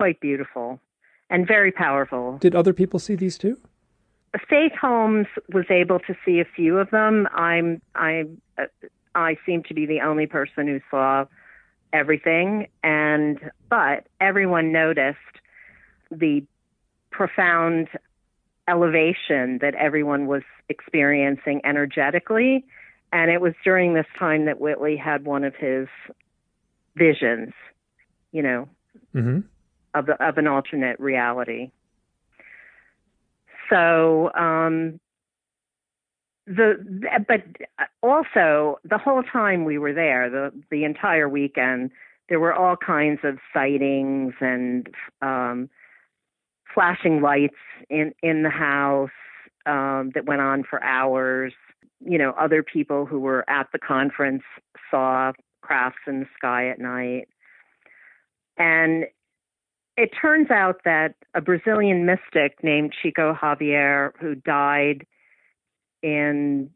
[0.00, 0.80] quite beautiful
[1.28, 2.38] and very powerful.
[2.38, 3.58] Did other people see these too?
[4.48, 7.28] Faith Holmes was able to see a few of them.
[7.34, 8.24] I'm I
[8.56, 8.64] uh,
[9.14, 11.26] I seem to be the only person who saw
[11.92, 15.18] everything and but everyone noticed
[16.10, 16.44] the
[17.10, 17.88] profound
[18.66, 22.64] elevation that everyone was experiencing energetically
[23.12, 25.88] and it was during this time that Whitley had one of his
[26.96, 27.52] visions,
[28.32, 28.66] you know,
[29.14, 29.40] mm-hmm.
[29.94, 31.70] Of of an alternate reality.
[33.68, 35.00] So um,
[36.46, 36.74] the
[37.26, 37.44] but
[38.02, 41.90] also the whole time we were there, the the entire weekend,
[42.28, 44.88] there were all kinds of sightings and
[45.22, 45.70] um,
[46.74, 47.54] flashing lights
[47.88, 49.10] in in the house
[49.66, 51.52] um, that went on for hours.
[52.04, 54.42] You know, other people who were at the conference
[54.90, 57.28] saw crafts in the sky at night.
[58.56, 59.04] And
[59.96, 65.06] it turns out that a Brazilian mystic named Chico Xavier, who died
[66.02, 66.70] in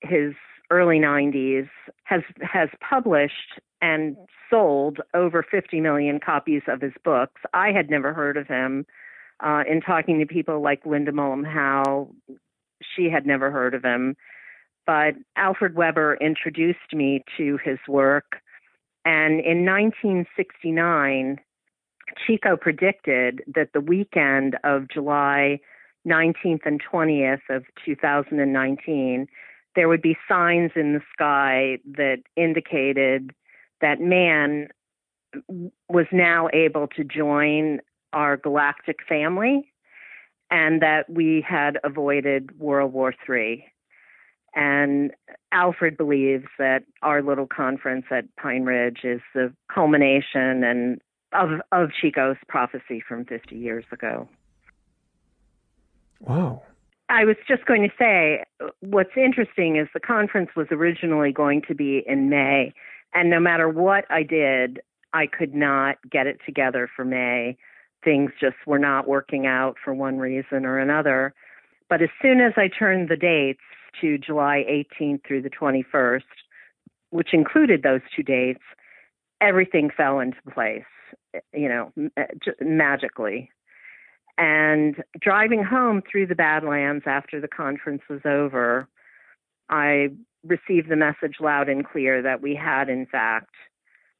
[0.00, 0.34] his
[0.70, 1.68] early 90s,
[2.04, 4.16] has has published and
[4.50, 7.40] sold over 50 million copies of his books.
[7.54, 8.86] I had never heard of him.
[9.40, 12.08] Uh, in talking to people like Linda Moulton Howe,
[12.82, 14.16] she had never heard of him.
[14.84, 18.40] But Alfred Webre introduced me to his work.
[19.04, 21.38] And in 1969,
[22.26, 25.60] Chico predicted that the weekend of July
[26.06, 29.26] 19th and 20th of 2019,
[29.74, 33.30] there would be signs in the sky that indicated
[33.80, 34.68] that man
[35.88, 37.80] was now able to join
[38.12, 39.72] our galactic family
[40.50, 43.64] and that we had avoided World War III.
[44.54, 45.12] And
[45.52, 51.00] Alfred believes that our little conference at Pine Ridge is the culmination and
[51.32, 54.28] of of Chico's prophecy from 50 years ago.
[56.20, 56.62] Wow.
[57.10, 58.44] I was just going to say
[58.80, 62.74] what's interesting is the conference was originally going to be in May
[63.14, 64.80] and no matter what I did,
[65.12, 67.56] I could not get it together for May.
[68.04, 71.34] Things just were not working out for one reason or another.
[71.88, 73.60] But as soon as I turned the dates
[74.00, 76.22] to July 18th through the 21st,
[77.10, 78.62] which included those two dates,
[79.40, 80.84] everything fell into place
[81.52, 82.24] you know, uh,
[82.60, 83.50] magically.
[84.36, 88.88] And driving home through the Badlands after the conference was over,
[89.68, 90.10] I
[90.44, 93.54] received the message loud and clear that we had, in fact,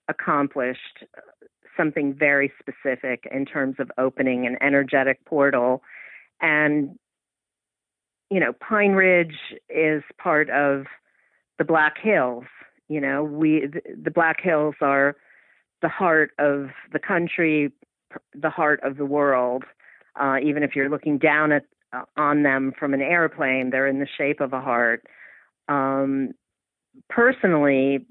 [0.08, 1.04] accomplished
[1.76, 5.82] something very specific in terms of opening an energetic portal.
[6.40, 6.98] And,
[8.30, 9.36] you know, Pine Ridge
[9.68, 10.86] is part of
[11.58, 12.44] the Black Hills.
[12.88, 13.68] You know, we,
[14.02, 15.16] the Black Hills are
[15.82, 17.72] the heart of the country,
[18.34, 19.64] the heart of the world.
[20.20, 23.98] Uh, even if you're looking down at uh, on them from an airplane, they're in
[23.98, 25.04] the shape of a heart.
[25.68, 26.32] Um,
[27.08, 28.06] personally,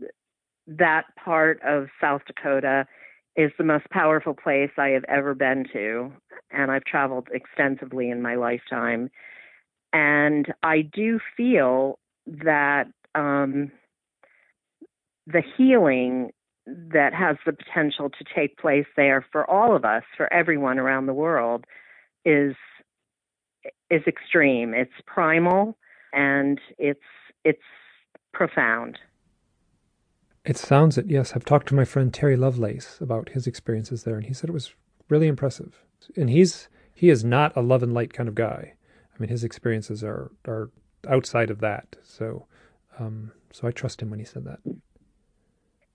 [0.67, 2.88] that part of South Dakota
[3.36, 6.12] is the most powerful place I have ever been to,
[6.51, 9.12] and I've traveled extensively in my lifetime.
[9.93, 13.71] And I do feel that um,
[15.27, 16.32] the healing
[16.67, 21.06] that has the potential to take place there for all of us, for everyone around
[21.06, 21.65] the world,
[22.25, 22.56] is
[23.89, 24.73] is extreme.
[24.73, 25.77] It's primal
[26.13, 26.99] and it's
[27.43, 27.63] it's
[28.34, 28.99] profound.
[30.43, 31.34] It sounds it, yes.
[31.34, 34.53] I've talked to my friend Terry Lovelace about his experiences there, and he said it
[34.53, 34.73] was
[35.10, 35.84] really impressive.
[36.15, 38.73] And he's he is not a love and light kind of guy.
[39.13, 40.69] I mean, his experiences are are
[41.08, 41.95] outside of that.
[42.03, 42.45] So,
[42.99, 44.60] um, so I trust him when he said that.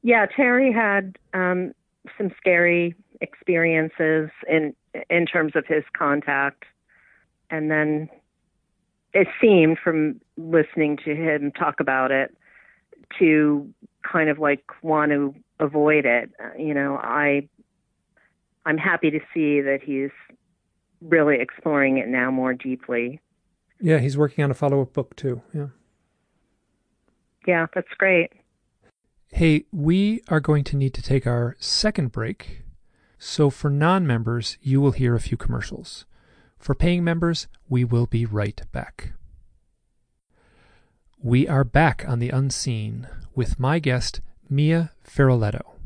[0.03, 1.73] Yeah, Terry had um,
[2.19, 4.75] some scary experiences in
[5.09, 6.65] in terms of his contact,
[7.51, 8.09] and then
[9.15, 12.35] it seemed from listening to him talk about it
[13.19, 13.73] to
[14.11, 16.31] kind of like want to avoid it.
[16.59, 17.49] You know, I
[18.67, 20.11] I'm happy to see that he's
[21.01, 23.21] really exploring it now more deeply.
[23.81, 25.43] Yeah, he's working on a follow up book too.
[25.53, 25.69] Yeah.
[27.47, 28.33] Yeah, that's great.
[29.35, 32.65] Hey, we are going to need to take our second break.
[33.19, 36.05] So for non members, you will hear a few commercials.
[36.59, 39.15] For paying members, we will be right back.
[41.19, 44.21] We are back on the unseen with my guest,
[44.51, 45.77] Mia Feroleto,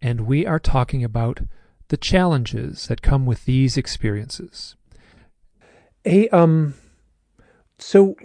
[0.00, 1.40] and we are talking about
[1.88, 4.74] the challenges that come with these experiences.
[6.02, 6.72] Hey, um,
[7.78, 8.16] so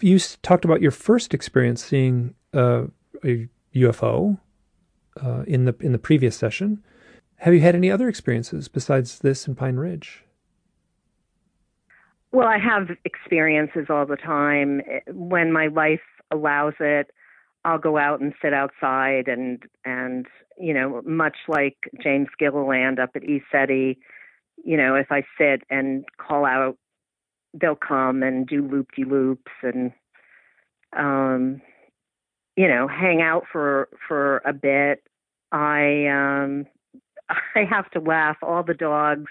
[0.00, 2.84] you talked about your first experience seeing uh,
[3.24, 4.38] a UFO
[5.22, 6.82] uh, in the in the previous session.
[7.40, 10.24] Have you had any other experiences besides this in Pine Ridge?
[12.32, 14.80] Well, I have experiences all the time.
[15.08, 16.00] When my life
[16.30, 17.10] allows it,
[17.64, 20.26] I'll go out and sit outside and and
[20.58, 23.98] you know, much like James Gilliland up at ECETI,
[24.64, 26.78] you know, if I sit and call out,
[27.52, 29.92] they'll come and do loop de loops and
[30.96, 31.60] um
[32.56, 35.02] you know, hang out for for a bit.
[35.52, 36.66] I um
[37.54, 38.36] I have to laugh.
[38.42, 39.30] All the dogs.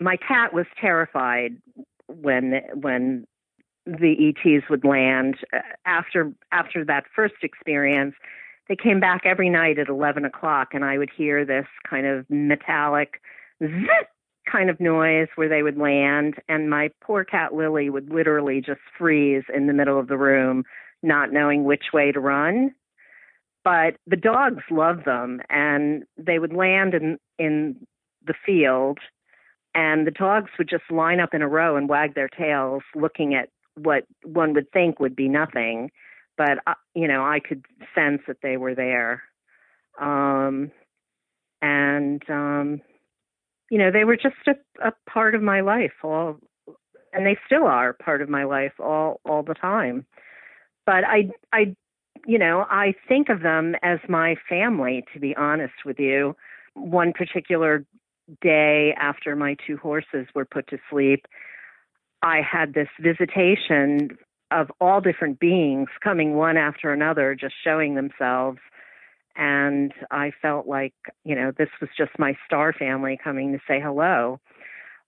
[0.00, 1.56] My cat was terrified
[2.08, 3.26] when when
[3.86, 5.36] the ETs would land.
[5.86, 8.14] After after that first experience,
[8.68, 12.26] they came back every night at eleven o'clock, and I would hear this kind of
[12.28, 13.20] metallic
[13.62, 14.08] zit
[14.50, 18.80] kind of noise where they would land, and my poor cat Lily would literally just
[18.98, 20.64] freeze in the middle of the room,
[21.04, 22.74] not knowing which way to run.
[23.62, 27.86] But the dogs loved them and they would land in in
[28.26, 28.98] the field
[29.74, 33.34] and the dogs would just line up in a row and wag their tails looking
[33.34, 35.90] at what one would think would be nothing.
[36.36, 39.22] But uh, you know i could sense that they were there.
[40.00, 40.70] Um
[41.62, 42.80] and um
[43.70, 46.38] you know they were just a, a part of my life all
[47.12, 50.04] and they still are part of my life all all the time
[50.86, 51.74] but i i
[52.26, 56.36] you know, I think of them as my family, to be honest with you.
[56.74, 57.84] One particular
[58.40, 61.26] day after my two horses were put to sleep,
[62.22, 64.16] I had this visitation
[64.50, 68.58] of all different beings coming one after another, just showing themselves.
[69.36, 73.80] And I felt like, you know, this was just my star family coming to say
[73.80, 74.40] hello.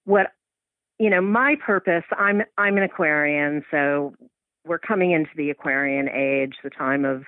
[0.04, 0.32] What
[0.98, 4.14] you know, my purpose, I'm I'm an Aquarian, so
[4.66, 7.24] we're coming into the Aquarian age, the time of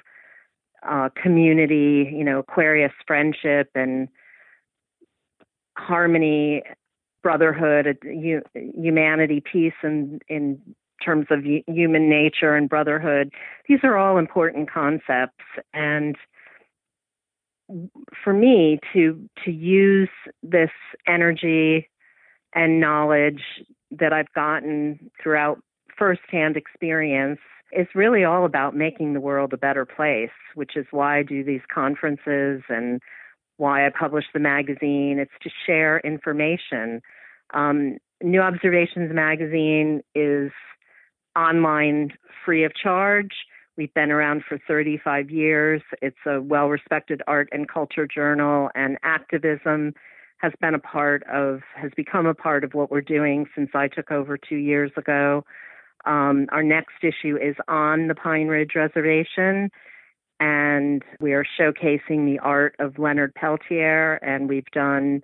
[0.89, 4.09] uh, community, you know, Aquarius friendship and
[5.77, 6.63] harmony,
[7.23, 10.61] brotherhood, humanity, peace, and in
[11.05, 13.33] terms of human nature and brotherhood.
[13.69, 16.17] These are all important concepts, and
[18.25, 20.09] for me to to use
[20.43, 20.71] this
[21.07, 21.89] energy
[22.55, 23.43] and knowledge
[23.91, 25.59] that I've gotten throughout
[25.99, 27.41] firsthand experience
[27.73, 31.45] is really all about making the world a better place, which is why I do
[31.45, 33.01] these conferences and
[33.59, 35.19] why I publish the magazine.
[35.19, 37.03] It's to share information.
[37.53, 40.51] Um, New Observations magazine is
[41.37, 42.13] online
[42.45, 43.33] free of charge.
[43.77, 45.83] We've been around for 35 years.
[46.03, 49.95] It's a well respected art and culture journal, and activism
[50.39, 53.89] has been a part of, has become a part of what we're doing since I
[53.89, 55.45] took over two years ago.
[56.05, 59.71] Um, our next issue is on the Pine Ridge Reservation,
[60.41, 65.23] and we are showcasing the art of Leonard Peltier, and we've done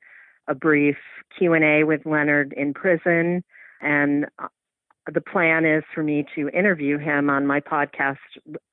[0.49, 0.97] a brief
[1.39, 3.45] Q&A with Leonard in prison,
[3.81, 4.49] and uh,
[5.13, 8.19] the plan is for me to interview him on my podcast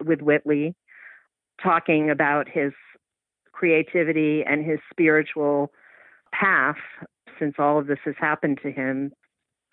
[0.04, 0.76] with Whitley,
[1.62, 2.74] talking about his
[3.52, 5.72] creativity and his spiritual
[6.34, 6.78] path
[7.38, 9.12] since all of this has happened to him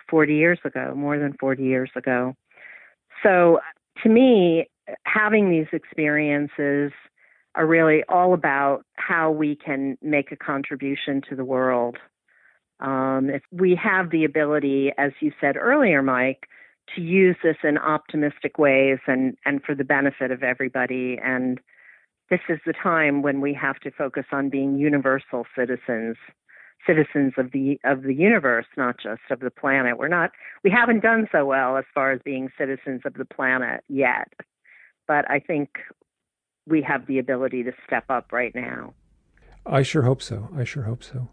[0.09, 2.35] 40 years ago, more than 40 years ago.
[3.23, 3.61] So
[4.03, 4.69] to me,
[5.05, 6.93] having these experiences
[7.55, 11.97] are really all about how we can make a contribution to the world.
[12.81, 16.47] Um, if we have the ability, as you said earlier, Mike,
[16.95, 21.19] to use this in optimistic ways and, and for the benefit of everybody.
[21.23, 21.61] And
[22.31, 26.17] this is the time when we have to focus on being universal citizens
[26.87, 29.99] citizens of the of the universe, not just of the planet.
[29.99, 30.31] We're not
[30.64, 34.33] we haven't done so well as far as being citizens of the planet yet.
[35.07, 35.70] But I think
[36.66, 38.95] we have the ability to step up right now.
[39.64, 40.49] I sure hope so.
[40.57, 41.29] I sure hope so.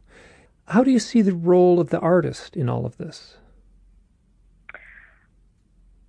[0.67, 3.37] How do you see the role of the artist in all of this?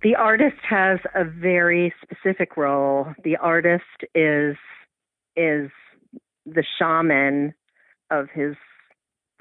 [0.03, 3.07] The artist has a very specific role.
[3.23, 3.83] The artist
[4.15, 4.55] is
[5.35, 5.69] is
[6.45, 7.53] the shaman
[8.09, 8.55] of his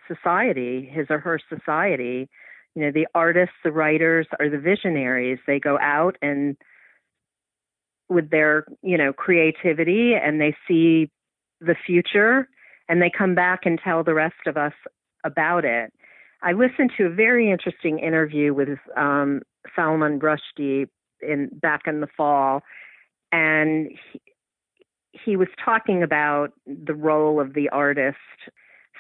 [0.09, 2.29] society, his or her society.
[2.75, 5.39] You know, the artists, the writers are the visionaries.
[5.47, 6.57] They go out and
[8.09, 11.11] with their, you know, creativity and they see
[11.61, 12.49] the future
[12.89, 14.75] and they come back and tell the rest of us
[15.25, 15.93] about it.
[16.43, 19.43] I listened to a very interesting interview with um,
[19.75, 20.87] Salman Rushdie
[21.21, 22.63] in back in the fall,
[23.33, 24.21] and he,
[25.25, 28.17] he was talking about the role of the artist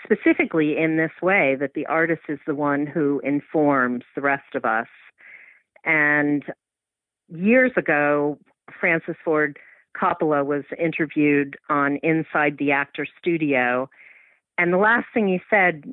[0.06, 4.64] specifically in this way that the artist is the one who informs the rest of
[4.64, 4.88] us.
[5.84, 6.44] And
[7.28, 8.38] years ago,
[8.80, 9.58] Francis Ford
[9.96, 13.88] Coppola was interviewed on Inside the Actor Studio,
[14.58, 15.84] and the last thing he said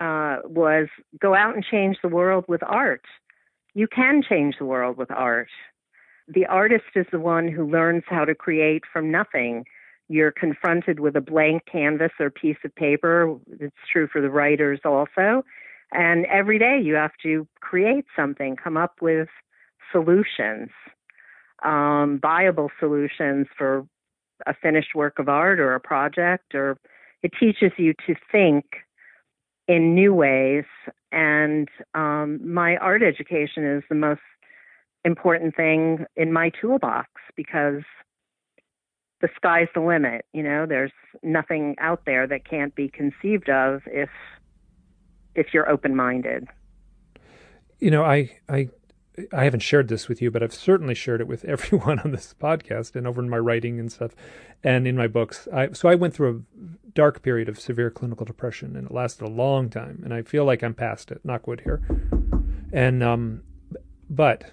[0.00, 0.88] uh, was,
[1.20, 3.04] "Go out and change the world with art.
[3.74, 5.50] You can change the world with art."
[6.28, 9.64] The artist is the one who learns how to create from nothing.
[10.10, 13.36] You're confronted with a blank canvas or piece of paper.
[13.60, 15.44] It's true for the writers also.
[15.92, 19.28] And every day you have to create something, come up with
[19.92, 20.70] solutions,
[21.64, 23.86] um, viable solutions for
[24.48, 26.76] a finished work of art or a project, or
[27.22, 28.64] it teaches you to think
[29.68, 30.64] in new ways.
[31.12, 34.22] And um, my art education is the most
[35.04, 37.82] important thing in my toolbox because
[39.20, 40.24] the sky's the limit.
[40.32, 40.92] You know, there's
[41.22, 44.10] nothing out there that can't be conceived of if
[45.34, 46.48] if you're open minded.
[47.78, 48.68] You know, I I
[49.32, 52.34] I haven't shared this with you, but I've certainly shared it with everyone on this
[52.40, 54.14] podcast and over in my writing and stuff,
[54.62, 55.48] and in my books.
[55.52, 59.24] I, so I went through a dark period of severe clinical depression, and it lasted
[59.24, 60.00] a long time.
[60.04, 61.20] And I feel like I'm past it.
[61.24, 61.82] Knock wood here,
[62.72, 63.42] and um,
[64.08, 64.52] but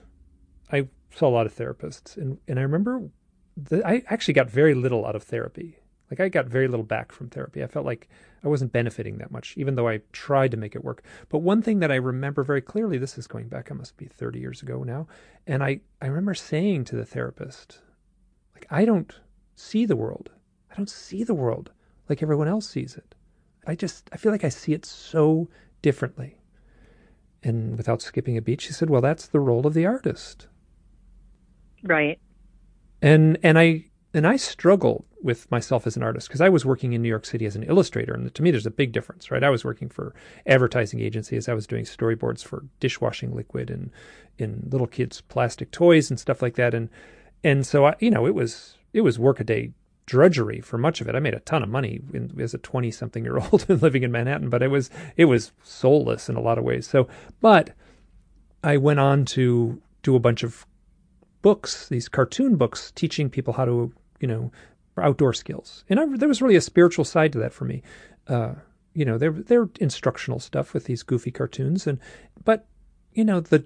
[0.72, 3.10] I saw a lot of therapists, and and I remember
[3.58, 5.80] that I actually got very little out of therapy.
[6.10, 7.64] Like I got very little back from therapy.
[7.64, 8.08] I felt like
[8.44, 11.04] I wasn't benefiting that much, even though I tried to make it work.
[11.28, 14.06] But one thing that I remember very clearly, this is going back, I must be
[14.06, 15.08] 30 years ago now,
[15.46, 17.80] and I, I remember saying to the therapist,
[18.54, 19.14] like, I don't
[19.56, 20.32] see the world.
[20.72, 21.72] I don't see the world
[22.10, 23.16] like everyone else sees it.
[23.66, 25.50] I just, I feel like I see it so
[25.82, 26.38] differently.
[27.44, 30.48] And without skipping a beat, she said, well, that's the role of the artist.
[31.84, 32.20] Right.
[33.02, 36.94] And, and I, and I struggle with myself as an artist because I was working
[36.94, 39.44] in New York City as an illustrator, and to me, there's a big difference, right?
[39.44, 40.14] I was working for
[40.46, 41.50] advertising agencies.
[41.50, 43.92] I was doing storyboards for dishwashing liquid and
[44.38, 46.90] in little kids' plastic toys and stuff like that, and
[47.44, 49.72] and so I, you know, it was it was workaday
[50.06, 51.16] drudgery for much of it.
[51.16, 54.12] I made a ton of money in, as a twenty something year old living in
[54.12, 56.88] Manhattan, but it was it was soulless in a lot of ways.
[56.88, 57.08] So,
[57.42, 57.72] but
[58.64, 60.66] I went on to do a bunch of
[61.48, 64.52] books, these cartoon books, teaching people how to you know
[64.98, 65.86] outdoor skills.
[65.88, 67.84] And I, there was really a spiritual side to that for me.
[68.28, 68.56] Uh,
[68.94, 72.00] you know, they're they're instructional stuff with these goofy cartoons, and
[72.44, 72.66] but
[73.14, 73.64] you know the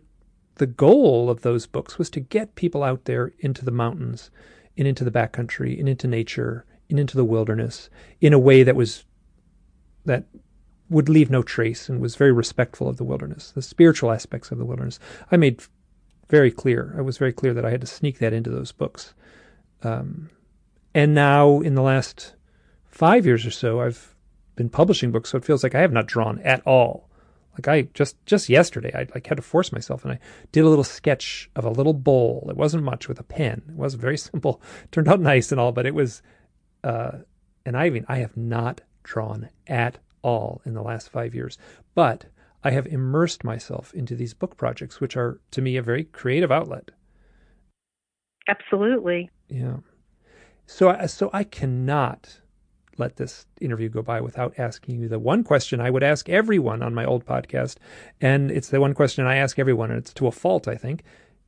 [0.56, 4.30] the goal of those books was to get people out there into the mountains,
[4.78, 8.76] and into the backcountry, and into nature, and into the wilderness in a way that
[8.76, 9.06] was
[10.06, 10.26] that
[10.88, 14.60] would leave no trace and was very respectful of the wilderness, the spiritual aspects of
[14.60, 15.00] the wilderness.
[15.32, 15.64] I made
[16.32, 16.96] very clear.
[16.98, 19.14] I was very clear that I had to sneak that into those books.
[19.84, 20.30] Um,
[20.96, 22.36] and now, in the last
[22.88, 24.16] five years or so, I've
[24.56, 27.10] been publishing books, so it feels like I have not drawn at all.
[27.54, 30.20] Like I just just yesterday, I like had to force myself, and I
[30.54, 32.48] did a little sketch of a little bowl.
[32.50, 33.62] It wasn't much with a pen.
[33.68, 34.62] It was very simple.
[34.92, 36.22] Turned out nice and all, but it was.
[36.84, 37.20] Uh,
[37.66, 41.58] and I even I have not drawn at all in the last five years,
[41.94, 42.26] but
[42.64, 46.52] I have immersed myself into these book projects, which are to me a very creative
[46.52, 46.92] outlet.
[48.48, 49.30] Absolutely.
[49.50, 49.78] Yeah.
[50.66, 52.40] So, I, so I cannot
[52.98, 56.84] let this interview go by without asking you the one question I would ask everyone
[56.84, 57.78] on my old podcast,
[58.20, 61.04] and it's the one question I ask everyone, and it's to a fault, I think.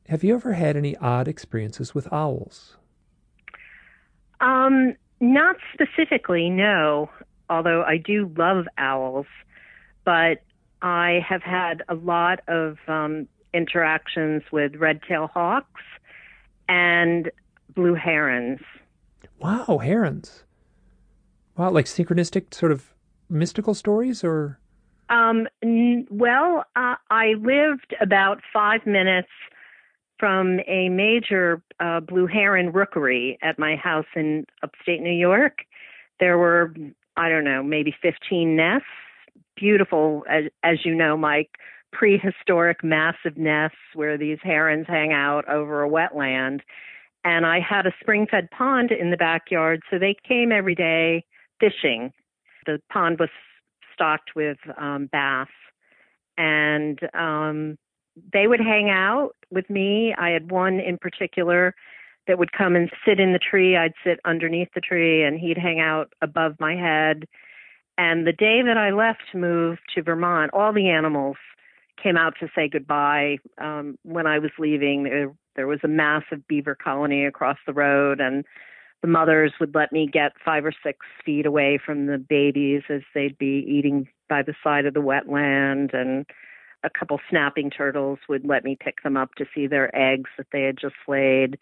[0.09, 2.76] Have you ever had any odd experiences with owls?
[4.41, 7.09] Um, not specifically, no.
[7.49, 9.28] Although I do love owls,
[10.05, 10.41] but
[10.84, 15.82] I have had a lot of um, interactions with red-tailed hawks
[16.68, 17.32] and
[17.74, 18.60] blue herons.
[19.40, 20.44] Wow, herons.
[21.56, 22.94] Wow, like synchronistic sort of
[23.30, 24.60] mystical stories or?
[25.10, 29.30] Um, n- well, uh, I lived about five minutes
[30.20, 35.60] from a major uh, blue heron rookery at my house in upstate New York.
[36.20, 36.74] There were,
[37.18, 38.86] I don't know, maybe 15 nests.
[39.56, 41.51] Beautiful, as, as you know, Mike,
[41.91, 46.62] prehistoric massive nests where these herons hang out over a wetland
[47.24, 51.24] and I had a spring fed pond in the backyard, so they came every day
[51.60, 52.12] fishing.
[52.66, 53.30] The pond was
[53.93, 55.47] stocked with um, bass,
[56.38, 57.78] and um,
[58.32, 60.14] they would hang out with me.
[60.18, 61.76] I had one in particular
[62.28, 63.78] that would come and sit in the tree.
[63.78, 67.26] I'd sit underneath the tree, and he'd hang out above my head.
[67.98, 71.38] And the day that I left to move to Vermont, all the animals
[72.02, 75.32] came out to say goodbye um, when I was leaving.
[75.56, 78.44] There, was a massive beaver colony across the road, and
[79.02, 83.02] the mothers would let me get five or six feet away from the babies as
[83.14, 85.94] they'd be eating by the side of the wetland.
[85.94, 86.26] And
[86.84, 90.48] a couple snapping turtles would let me pick them up to see their eggs that
[90.52, 91.60] they had just laid.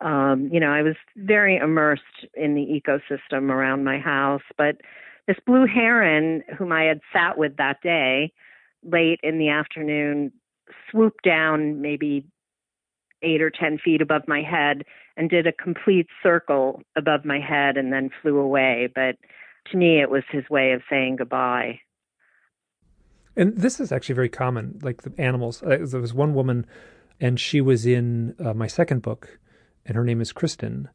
[0.00, 4.76] Um, you know, I was very immersed in the ecosystem around my house, but
[5.30, 8.32] this blue heron, whom I had sat with that day,
[8.82, 10.32] late in the afternoon,
[10.90, 12.26] swooped down maybe
[13.22, 14.82] eight or ten feet above my head
[15.16, 18.88] and did a complete circle above my head and then flew away.
[18.92, 19.18] But
[19.70, 21.78] to me, it was his way of saying goodbye.
[23.36, 24.80] And this is actually very common.
[24.82, 26.66] Like the animals, uh, there was one woman,
[27.20, 29.38] and she was in uh, my second book,
[29.86, 30.88] and her name is Kristen,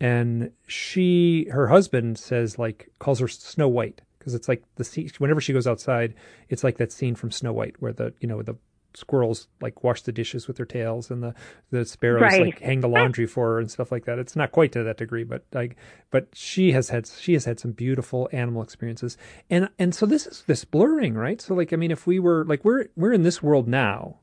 [0.00, 5.10] and she, her husband says like calls her Snow White because it's like the scene.
[5.18, 6.14] Whenever she goes outside,
[6.48, 8.56] it's like that scene from Snow White where the you know the
[8.94, 11.34] squirrels like wash the dishes with their tails and the
[11.70, 12.46] the sparrows right.
[12.46, 14.18] like hang the laundry for her and stuff like that.
[14.18, 15.76] It's not quite to that degree, but like
[16.10, 19.16] but she has had she has had some beautiful animal experiences.
[19.50, 21.40] And and so this is this blurring, right?
[21.40, 24.20] So like I mean if we were like we're we're in this world now.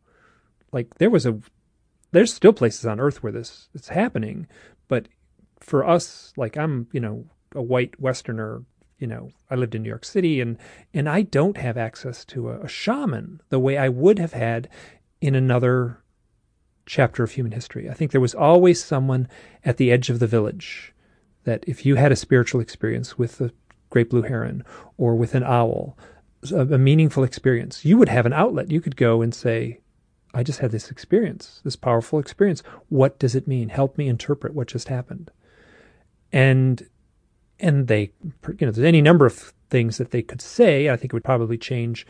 [0.72, 1.40] Like there was a
[2.12, 4.48] there's still places on earth where this is happening,
[4.88, 5.08] but
[5.66, 8.64] for us like I'm, you know, a white westerner
[8.98, 10.58] you know, I lived in New York City and
[10.94, 14.70] and I don't have access to a, a shaman the way I would have had
[15.20, 16.02] in another
[16.86, 17.90] chapter of human history.
[17.90, 19.28] I think there was always someone
[19.64, 20.94] at the edge of the village
[21.44, 23.52] that if you had a spiritual experience with the
[23.90, 24.64] great blue heron
[24.98, 25.98] or with an owl,
[26.52, 28.72] a, a meaningful experience, you would have an outlet.
[28.72, 29.80] You could go and say,
[30.34, 32.62] I just had this experience, this powerful experience.
[32.90, 33.70] What does it mean?
[33.70, 35.32] Help me interpret what just happened.
[36.36, 36.88] And
[37.62, 38.12] and they,
[38.60, 40.90] you know, there's any number of things that they could say.
[40.90, 42.06] I think it would probably change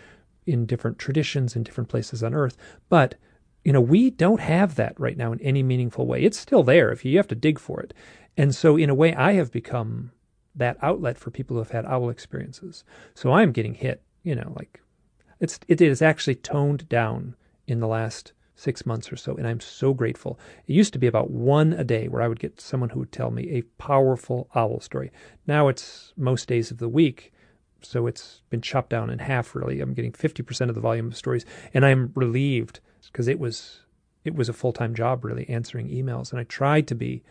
[0.47, 2.57] in different traditions in different places on earth.
[2.89, 3.15] But,
[3.63, 6.23] you know, we don't have that right now in any meaningful way.
[6.23, 7.93] It's still there if you, you have to dig for it.
[8.35, 10.11] And so, in a way, I have become
[10.55, 12.83] that outlet for people who have had owl experiences.
[13.13, 14.81] So I'm getting hit, you know, like
[15.39, 17.35] it's it is actually toned down
[17.67, 20.39] in the last six months or so, and I'm so grateful.
[20.65, 23.11] It used to be about one a day where I would get someone who would
[23.11, 25.11] tell me a powerful owl story.
[25.45, 27.33] Now it's most days of the week,
[27.81, 29.55] so it's been chopped down in half.
[29.55, 32.79] Really, I'm getting 50% of the volume of stories, and I'm relieved
[33.11, 33.81] because it was
[34.23, 37.23] it was a full time job really answering emails, and I tried to be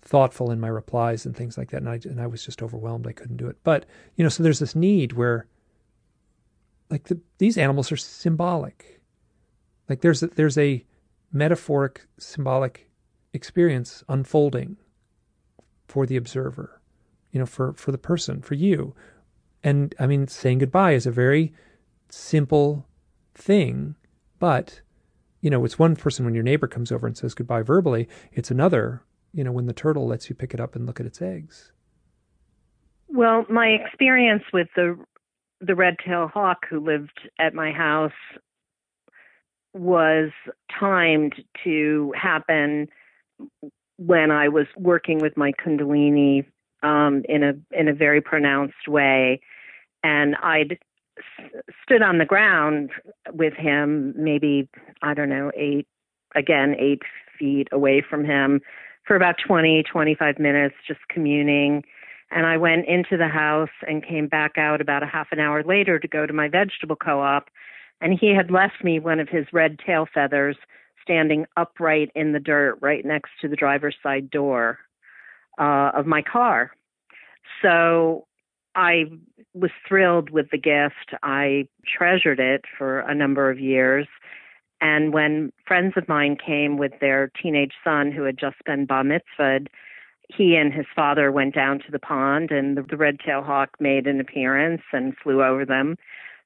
[0.00, 3.06] thoughtful in my replies and things like that, and I and I was just overwhelmed.
[3.06, 3.84] I couldn't do it, but
[4.16, 5.46] you know, so there's this need where
[6.90, 9.01] like the, these animals are symbolic
[9.92, 10.82] like there's a, there's a
[11.34, 12.88] metaphoric, symbolic
[13.34, 14.78] experience unfolding
[15.86, 16.80] for the observer,
[17.30, 18.94] you know, for for the person, for you.
[19.62, 21.52] And I mean, saying goodbye is a very
[22.08, 22.86] simple
[23.34, 23.96] thing,
[24.38, 24.80] but
[25.42, 28.08] you know, it's one person when your neighbor comes over and says goodbye verbally.
[28.32, 29.02] It's another,
[29.34, 31.70] you know, when the turtle lets you pick it up and look at its eggs.
[33.08, 34.96] Well, my experience with the
[35.60, 38.12] the red-tailed hawk who lived at my house
[39.74, 40.30] was
[40.78, 42.88] timed to happen
[43.98, 46.44] when I was working with my Kundalini
[46.82, 49.40] um, in a in a very pronounced way,
[50.02, 50.78] and I'd
[51.18, 51.50] s-
[51.82, 52.90] stood on the ground
[53.32, 54.68] with him, maybe
[55.02, 55.86] I don't know eight
[56.34, 57.02] again eight
[57.38, 58.60] feet away from him
[59.06, 61.84] for about 20 25 minutes just communing.
[62.30, 65.62] And I went into the house and came back out about a half an hour
[65.62, 67.50] later to go to my vegetable co-op
[68.02, 70.56] and he had left me one of his red tail feathers
[71.02, 74.78] standing upright in the dirt right next to the driver's side door
[75.58, 76.72] uh, of my car.
[77.62, 78.26] So
[78.74, 79.04] I
[79.54, 81.14] was thrilled with the gift.
[81.22, 84.08] I treasured it for a number of years.
[84.80, 89.04] And when friends of mine came with their teenage son who had just been bar
[89.04, 89.68] mitzvahed,
[90.28, 93.70] he and his father went down to the pond, and the, the red tail hawk
[93.78, 95.96] made an appearance and flew over them.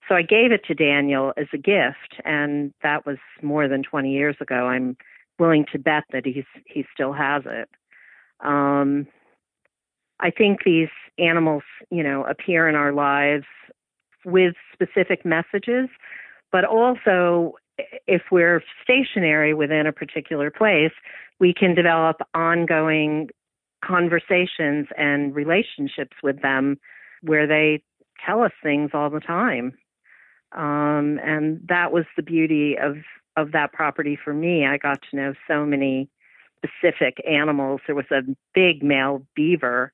[0.08, 4.10] So I gave it to Daniel as a gift, and that was more than 20
[4.10, 4.66] years ago.
[4.66, 4.96] I'm
[5.38, 7.68] willing to bet that he's he still has it.
[8.40, 9.06] Um,
[10.20, 10.88] I think these
[11.18, 13.44] animals, you know, appear in our lives
[14.24, 15.88] with specific messages,
[16.52, 17.54] but also
[18.06, 20.92] if we're stationary within a particular place,
[21.38, 23.28] we can develop ongoing
[23.84, 26.78] conversations and relationships with them
[27.22, 27.82] where they
[28.24, 29.72] tell us things all the time.
[30.52, 32.96] Um, and that was the beauty of,
[33.36, 34.66] of that property for me.
[34.66, 36.08] I got to know so many
[36.56, 37.80] specific animals.
[37.86, 38.22] There was a
[38.54, 39.92] big male beaver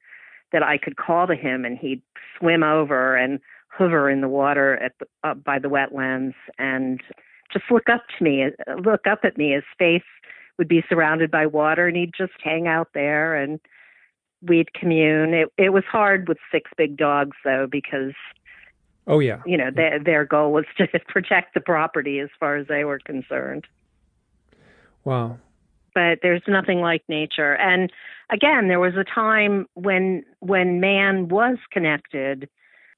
[0.52, 2.02] that I could call to him and he'd
[2.38, 7.00] swim over and hover in the water at the, up by the wetlands and
[7.52, 8.44] just look up to me,
[8.84, 9.52] look up at me.
[9.52, 10.02] His face
[10.58, 13.58] would be surrounded by water and he'd just hang out there and
[14.42, 15.32] we'd commune.
[15.32, 18.12] It, it was hard with six big dogs though because
[19.06, 19.40] Oh yeah.
[19.46, 23.00] You know, their their goal was to protect the property as far as they were
[23.00, 23.66] concerned.
[25.04, 25.38] Wow.
[25.94, 27.54] But there's nothing like nature.
[27.56, 27.92] And
[28.30, 32.48] again, there was a time when when man was connected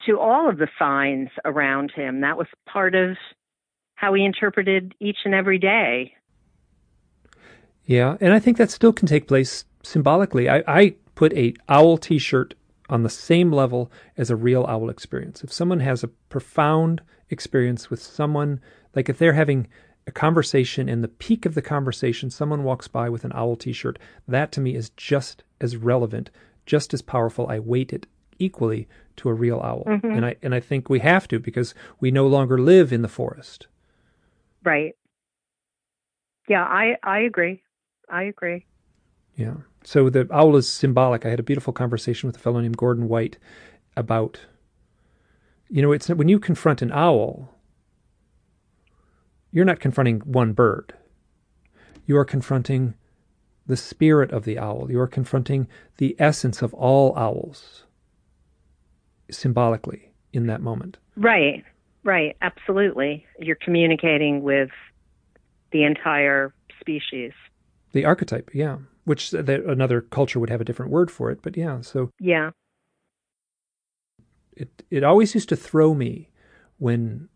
[0.06, 2.20] to all of the signs around him.
[2.20, 3.16] That was part of
[3.94, 6.14] how he interpreted each and every day.
[7.86, 10.48] Yeah, and I think that still can take place symbolically.
[10.48, 12.54] I, I put a owl T-shirt
[12.88, 15.42] on the same level as a real owl experience.
[15.42, 18.60] If someone has a profound experience with someone,
[18.94, 19.68] like if they're having
[20.06, 23.98] a conversation and the peak of the conversation, someone walks by with an owl T-shirt,
[24.28, 26.30] that to me is just as relevant,
[26.66, 27.46] just as powerful.
[27.48, 28.06] I weight it
[28.38, 30.10] equally to a real owl, mm-hmm.
[30.10, 33.08] and I and I think we have to because we no longer live in the
[33.08, 33.66] forest.
[34.62, 34.94] Right.
[36.48, 37.62] Yeah, I I agree.
[38.10, 38.66] I agree.
[39.36, 39.54] Yeah.
[39.84, 41.26] So the owl is symbolic.
[41.26, 43.36] I had a beautiful conversation with a fellow named Gordon White
[43.96, 44.40] about,
[45.68, 47.54] you know, it's when you confront an owl,
[49.50, 50.94] you're not confronting one bird.
[52.06, 52.94] You are confronting
[53.66, 54.90] the spirit of the owl.
[54.90, 55.68] You are confronting
[55.98, 57.84] the essence of all owls
[59.30, 60.98] symbolically in that moment.
[61.16, 61.62] Right,
[62.04, 63.24] right, absolutely.
[63.38, 64.70] You're communicating with
[65.72, 67.32] the entire species.
[67.92, 68.78] The archetype, yeah.
[69.04, 71.80] Which that another culture would have a different word for it, but yeah.
[71.82, 72.50] So yeah,
[74.56, 76.30] it it always used to throw me
[76.78, 77.28] when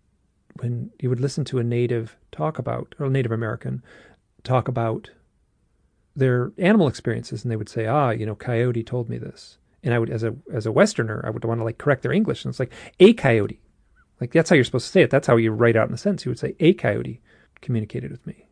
[0.60, 3.82] when you would listen to a native talk about or a Native American
[4.42, 5.10] talk about
[6.16, 9.94] their animal experiences, and they would say, "Ah, you know, coyote told me this," and
[9.94, 12.44] I would, as a as a Westerner, I would want to like correct their English,
[12.44, 13.60] and it's like a coyote,
[14.20, 15.10] like that's how you're supposed to say it.
[15.10, 16.24] That's how you write out in a sentence.
[16.24, 17.20] You would say a coyote
[17.60, 18.48] communicated with me.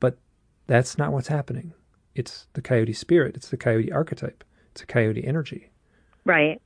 [0.00, 0.18] But
[0.66, 1.74] that's not what's happening.
[2.14, 3.36] It's the coyote spirit.
[3.36, 4.44] It's the coyote archetype.
[4.72, 5.70] It's a coyote energy.
[6.24, 6.60] Right.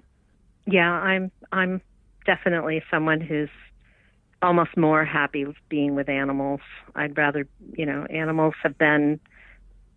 [0.66, 1.80] Yeah, I'm I'm
[2.24, 3.48] definitely someone who's
[4.42, 6.60] almost more happy being with animals.
[6.94, 9.20] I'd rather, you know, animals have been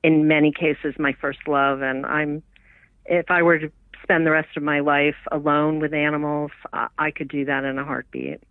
[0.03, 2.41] in many cases my first love and I'm
[3.05, 3.71] if I were to
[4.03, 7.83] spend the rest of my life alone with animals, I could do that in a
[7.83, 8.41] heartbeat.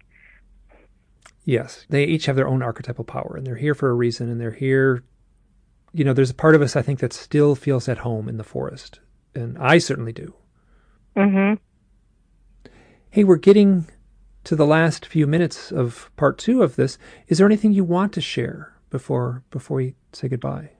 [1.44, 4.40] Yes, they each have their own archetypal power and they're here for a reason and
[4.40, 5.04] they're here
[5.92, 8.36] you know, there's a part of us I think that still feels at home in
[8.36, 9.00] the forest,
[9.34, 10.34] and I certainly do.
[11.16, 11.54] Mm-hmm.
[13.10, 13.86] Hey, we're getting
[14.44, 16.98] to the last few minutes of part two of this.
[17.26, 20.70] Is there anything you want to share before before we say goodbye?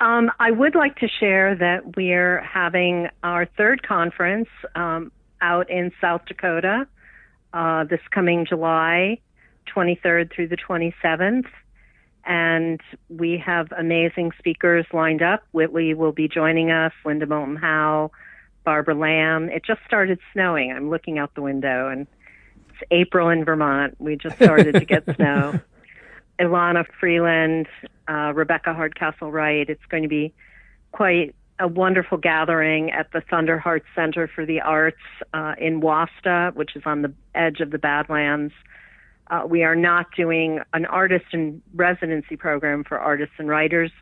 [0.00, 5.92] Um, I would like to share that we're having our third conference um, out in
[6.00, 6.86] South Dakota
[7.52, 9.18] uh, this coming July
[9.74, 11.46] 23rd through the 27th
[12.24, 15.42] and we have amazing speakers lined up.
[15.52, 18.10] Whitley will be joining us, Linda Moulton Howe,
[18.64, 19.48] Barbara Lamb.
[19.48, 20.72] It just started snowing.
[20.72, 22.06] I'm looking out the window and
[22.68, 23.96] it's April in Vermont.
[23.98, 25.60] We just started to get snow.
[26.40, 27.66] Elana Freeland,
[28.08, 29.68] uh, Rebecca Hardcastle Wright.
[29.68, 30.32] It's going to be
[30.92, 34.96] quite a wonderful gathering at the Thunderheart Center for the Arts
[35.34, 38.54] uh, in Wasta, which is on the edge of the Badlands.
[39.30, 43.92] Uh, we are not doing an artist in residency program for artists and writers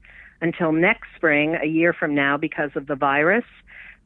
[0.41, 3.45] until next spring, a year from now, because of the virus.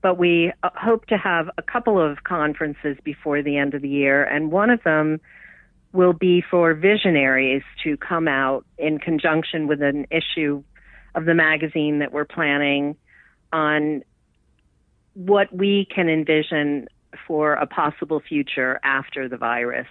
[0.00, 3.88] But we uh, hope to have a couple of conferences before the end of the
[3.88, 5.20] year, and one of them
[5.92, 10.64] will be for visionaries to come out in conjunction with an issue
[11.14, 12.96] of the magazine that we're planning
[13.52, 14.02] on
[15.14, 16.88] what we can envision
[17.26, 19.86] for a possible future after the virus.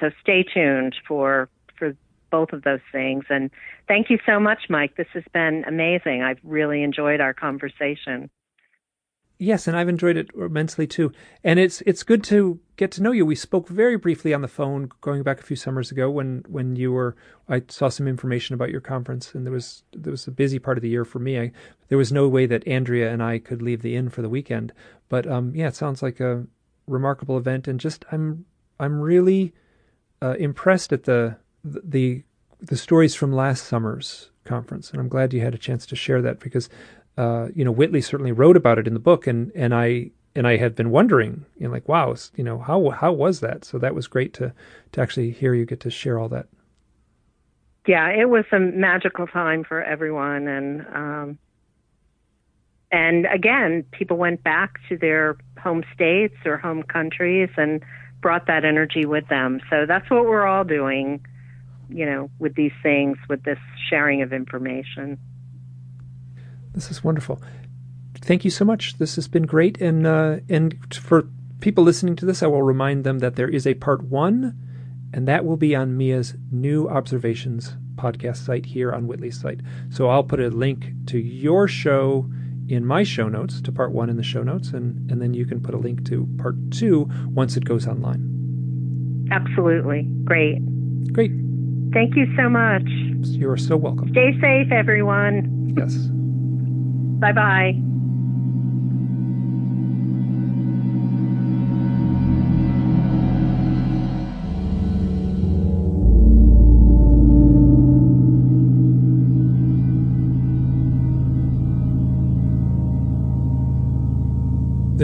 [0.00, 1.96] So stay tuned for for
[2.30, 3.24] both of those things.
[3.28, 3.50] And
[3.86, 4.96] thank you so much, Mike.
[4.96, 6.22] This has been amazing.
[6.22, 8.30] I've really enjoyed our conversation.
[9.38, 11.12] Yes, and I've enjoyed it immensely too.
[11.42, 13.26] And it's it's good to get to know you.
[13.26, 16.76] We spoke very briefly on the phone going back a few summers ago when when
[16.76, 17.16] you were
[17.48, 20.78] I saw some information about your conference and there was there was a busy part
[20.78, 21.38] of the year for me.
[21.38, 21.52] I,
[21.88, 24.72] there was no way that Andrea and I could leave the inn for the weekend.
[25.08, 26.46] But um yeah, it sounds like a
[26.86, 28.44] remarkable event and just I'm
[28.78, 29.52] I'm really
[30.24, 32.22] uh, impressed at the the
[32.60, 36.22] the stories from last summer's conference, and I'm glad you had a chance to share
[36.22, 36.70] that because
[37.18, 40.46] uh, you know Whitley certainly wrote about it in the book, and and I and
[40.46, 43.64] I had been wondering, you know, like wow, you know how how was that?
[43.64, 44.52] So that was great to
[44.92, 46.46] to actually hear you get to share all that.
[47.86, 51.38] Yeah, it was a magical time for everyone, and um,
[52.90, 57.82] and again, people went back to their home states or home countries and
[58.24, 59.60] brought that energy with them.
[59.68, 61.20] So that's what we're all doing,
[61.90, 63.58] you know, with these things, with this
[63.90, 65.18] sharing of information.
[66.72, 67.42] This is wonderful.
[68.14, 68.96] Thank you so much.
[68.96, 69.78] This has been great.
[69.78, 71.28] And uh, and for
[71.60, 74.58] people listening to this, I will remind them that there is a part one,
[75.12, 79.60] and that will be on Mia's new observations podcast site here on Whitley's site.
[79.90, 82.30] So I'll put a link to your show
[82.68, 85.46] in my show notes to part one in the show notes, and, and then you
[85.46, 89.28] can put a link to part two once it goes online.
[89.30, 90.02] Absolutely.
[90.24, 90.58] Great.
[91.12, 91.32] Great.
[91.92, 92.82] Thank you so much.
[92.86, 94.08] You are so welcome.
[94.10, 95.74] Stay safe, everyone.
[95.76, 95.94] Yes.
[97.20, 97.83] Bye bye.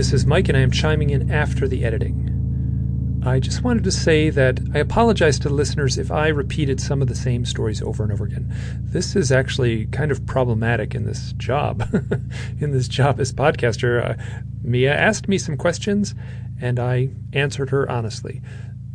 [0.00, 3.22] This is Mike, and I am chiming in after the editing.
[3.22, 7.02] I just wanted to say that I apologize to the listeners if I repeated some
[7.02, 8.50] of the same stories over and over again.
[8.80, 11.82] This is actually kind of problematic in this job.
[12.60, 14.22] in this job as podcaster, uh,
[14.62, 16.14] Mia asked me some questions,
[16.62, 18.40] and I answered her honestly.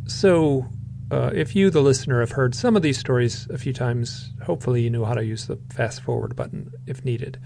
[0.08, 0.66] So,
[1.12, 4.82] uh, if you, the listener, have heard some of these stories a few times, hopefully
[4.82, 7.38] you know how to use the fast forward button if needed.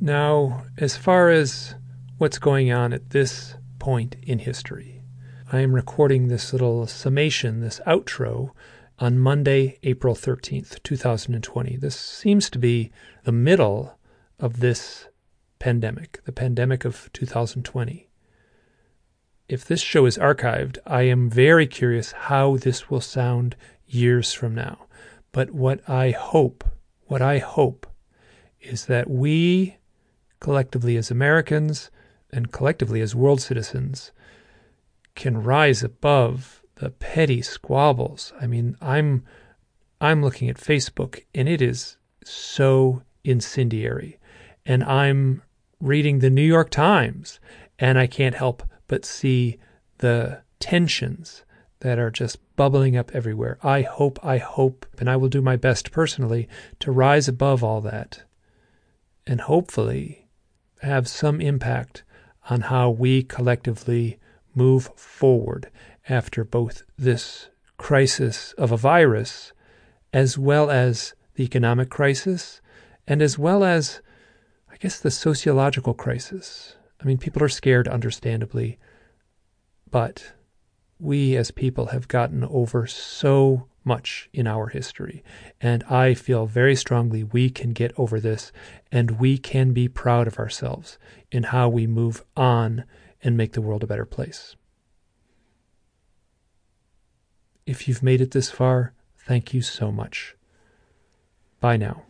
[0.00, 1.74] Now, as far as
[2.16, 5.02] what's going on at this point in history,
[5.50, 8.50] I am recording this little summation, this outro,
[9.00, 11.76] on Monday, April 13th, 2020.
[11.76, 12.92] This seems to be
[13.24, 13.98] the middle
[14.38, 15.08] of this
[15.58, 18.08] pandemic, the pandemic of 2020.
[19.48, 23.56] If this show is archived, I am very curious how this will sound
[23.86, 24.86] years from now.
[25.32, 26.62] But what I hope,
[27.06, 27.88] what I hope,
[28.60, 29.78] is that we
[30.38, 31.90] collectively as Americans
[32.34, 34.12] and collectively as world citizens
[35.14, 38.32] can rise above the petty squabbles.
[38.40, 39.24] I mean, I'm
[40.00, 44.18] I'm looking at Facebook and it is so incendiary.
[44.66, 45.42] And I'm
[45.80, 47.38] reading the New York Times
[47.78, 49.58] and I can't help but see
[49.98, 51.44] the tensions
[51.80, 53.58] that are just bubbling up everywhere.
[53.62, 56.48] I hope, I hope, and I will do my best personally
[56.80, 58.22] to rise above all that
[59.26, 60.26] and hopefully
[60.80, 62.02] have some impact
[62.50, 64.18] on how we collectively
[64.54, 65.70] move forward
[66.08, 69.52] after both this crisis of a virus,
[70.12, 72.60] as well as the economic crisis,
[73.06, 74.00] and as well as,
[74.70, 76.76] I guess, the sociological crisis.
[77.00, 78.78] I mean, people are scared, understandably,
[79.90, 80.32] but
[80.98, 85.22] we as people have gotten over so much in our history.
[85.60, 88.52] And I feel very strongly we can get over this
[88.90, 90.98] and we can be proud of ourselves
[91.30, 92.84] in how we move on
[93.22, 94.56] and make the world a better place.
[97.66, 100.36] If you've made it this far, thank you so much.
[101.60, 102.02] Bye now.